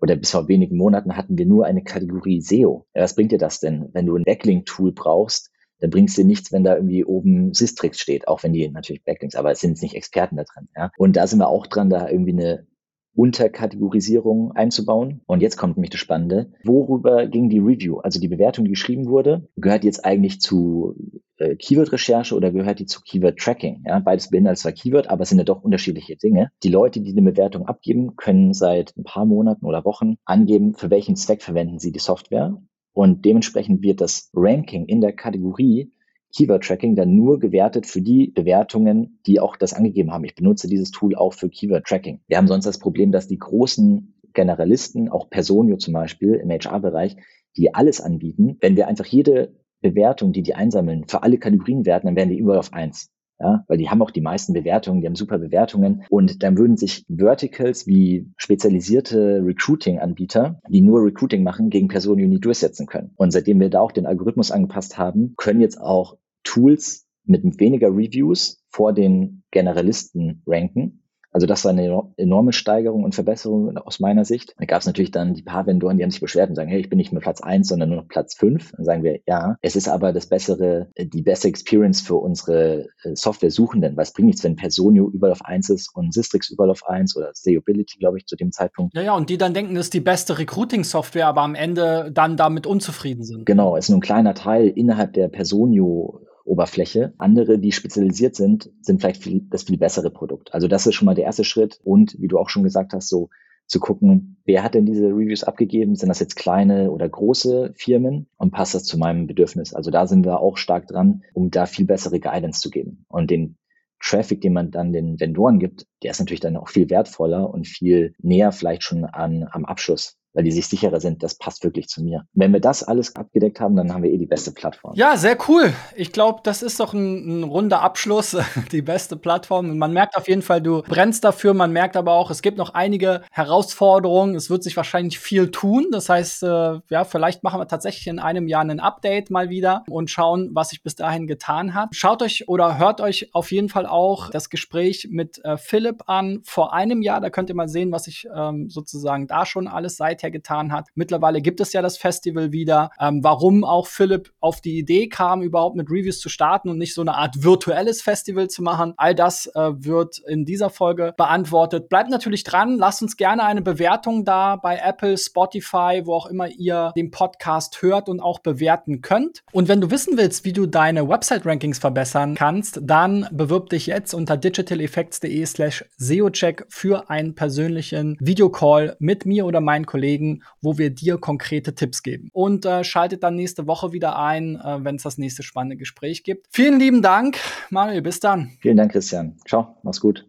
[0.00, 2.86] oder bis vor wenigen Monaten hatten wir nur eine Kategorie SEO.
[2.94, 5.50] Ja, was bringt dir das denn, wenn du ein Backlink-Tool brauchst?
[5.80, 9.04] Dann bringt es dir nichts, wenn da irgendwie oben Systrix steht, auch wenn die natürlich
[9.04, 10.68] Backlinks, aber es sind nicht Experten da drin.
[10.76, 10.90] Ja?
[10.96, 12.66] Und da sind wir auch dran, da irgendwie eine
[13.14, 15.22] Unterkategorisierung einzubauen.
[15.26, 16.52] Und jetzt kommt nämlich das Spannende.
[16.64, 17.98] Worüber ging die Review?
[17.98, 20.94] Also die Bewertung, die geschrieben wurde, gehört jetzt eigentlich zu
[21.38, 23.84] äh, Keyword-Recherche oder gehört die zu Keyword-Tracking?
[23.86, 26.50] Ja, beides beinhaltet zwar Keyword, aber es sind ja doch unterschiedliche Dinge.
[26.62, 30.90] Die Leute, die eine Bewertung abgeben, können seit ein paar Monaten oder Wochen angeben, für
[30.90, 32.60] welchen Zweck verwenden sie die Software.
[32.92, 35.92] Und dementsprechend wird das Ranking in der Kategorie
[36.34, 40.24] Keyword-Tracking dann nur gewertet für die Bewertungen, die auch das angegeben haben.
[40.24, 42.20] Ich benutze dieses Tool auch für Keyword-Tracking.
[42.26, 47.16] Wir haben sonst das Problem, dass die großen Generalisten, auch Personio zum Beispiel im HR-Bereich,
[47.56, 52.06] die alles anbieten, wenn wir einfach jede Bewertung, die die einsammeln, für alle Kategorien werten,
[52.06, 53.10] dann werden die überall auf eins.
[53.40, 56.76] Ja, weil die haben auch die meisten Bewertungen, die haben super Bewertungen und dann würden
[56.76, 63.12] sich Verticals wie spezialisierte Recruiting-Anbieter, die nur Recruiting machen, gegen Personio nie durchsetzen können.
[63.16, 67.88] Und seitdem wir da auch den Algorithmus angepasst haben, können jetzt auch Tools mit weniger
[67.88, 74.24] Reviews vor den Generalisten ranken also das war eine enorme Steigerung und Verbesserung aus meiner
[74.24, 74.54] Sicht.
[74.58, 76.80] Da gab es natürlich dann die paar Vendoren, die haben sich beschwert und sagen, hey,
[76.80, 78.72] ich bin nicht mehr Platz eins, sondern nur noch Platz fünf.
[78.72, 83.14] Dann sagen wir, ja, es ist aber das bessere, die beste Experience für unsere äh,
[83.14, 86.86] Software-Suchenden, weil es bringt nichts, wenn Personio überall auf eins ist und Sistrix überall auf
[86.86, 88.94] eins oder Seeability, glaube ich, zu dem Zeitpunkt.
[88.96, 92.36] Ja, ja, und die dann denken, das ist die beste Recruiting-Software, aber am Ende dann
[92.36, 93.44] damit unzufrieden sind.
[93.46, 97.14] Genau, es ist nur ein kleiner Teil innerhalb der Personio Oberfläche.
[97.18, 100.52] Andere, die spezialisiert sind, sind vielleicht viel, das viel bessere Produkt.
[100.54, 101.80] Also das ist schon mal der erste Schritt.
[101.84, 103.30] Und wie du auch schon gesagt hast, so
[103.66, 105.94] zu gucken, wer hat denn diese Reviews abgegeben?
[105.94, 108.28] Sind das jetzt kleine oder große Firmen?
[108.38, 109.74] Und passt das zu meinem Bedürfnis?
[109.74, 113.04] Also da sind wir auch stark dran, um da viel bessere Guidance zu geben.
[113.08, 113.58] Und den
[114.00, 117.66] Traffic, den man dann den Vendoren gibt, der ist natürlich dann auch viel wertvoller und
[117.66, 121.88] viel näher vielleicht schon an, am Abschluss weil die sich sicherer sind, das passt wirklich
[121.88, 122.24] zu mir.
[122.32, 124.94] Wenn wir das alles abgedeckt haben, dann haben wir eh die beste Plattform.
[124.94, 125.72] Ja, sehr cool.
[125.96, 128.36] Ich glaube, das ist doch ein, ein, runder Abschluss,
[128.70, 129.76] die beste Plattform.
[129.78, 131.54] Man merkt auf jeden Fall, du brennst dafür.
[131.54, 134.36] Man merkt aber auch, es gibt noch einige Herausforderungen.
[134.36, 135.88] Es wird sich wahrscheinlich viel tun.
[135.90, 139.82] Das heißt, äh, ja, vielleicht machen wir tatsächlich in einem Jahr ein Update mal wieder
[139.90, 141.88] und schauen, was sich bis dahin getan hat.
[141.96, 146.42] Schaut euch oder hört euch auf jeden Fall auch das Gespräch mit äh, Philipp an
[146.44, 147.20] vor einem Jahr.
[147.20, 150.72] Da könnt ihr mal sehen, was ich ähm, sozusagen da schon alles seit seither getan
[150.72, 150.88] hat.
[150.94, 152.90] Mittlerweile gibt es ja das Festival wieder.
[153.00, 156.94] Ähm, warum auch Philipp auf die Idee kam, überhaupt mit Reviews zu starten und nicht
[156.94, 161.88] so eine Art virtuelles Festival zu machen, all das äh, wird in dieser Folge beantwortet.
[161.88, 166.48] Bleibt natürlich dran, lasst uns gerne eine Bewertung da bei Apple, Spotify, wo auch immer
[166.48, 169.42] ihr den Podcast hört und auch bewerten könnt.
[169.52, 174.14] Und wenn du wissen willst, wie du deine Website-Rankings verbessern kannst, dann bewirb dich jetzt
[174.14, 180.78] unter digitaleffects.de slash SEOcheck für einen persönlichen Videocall mit mir oder meinen Kollegen Kollegen, wo
[180.78, 182.30] wir dir konkrete Tipps geben.
[182.32, 186.24] Und äh, schaltet dann nächste Woche wieder ein, äh, wenn es das nächste spannende Gespräch
[186.24, 186.46] gibt.
[186.50, 187.38] Vielen lieben Dank,
[187.70, 188.02] Manuel.
[188.02, 188.52] Bis dann.
[188.60, 189.36] Vielen Dank, Christian.
[189.46, 189.76] Ciao.
[189.82, 190.26] Mach's gut.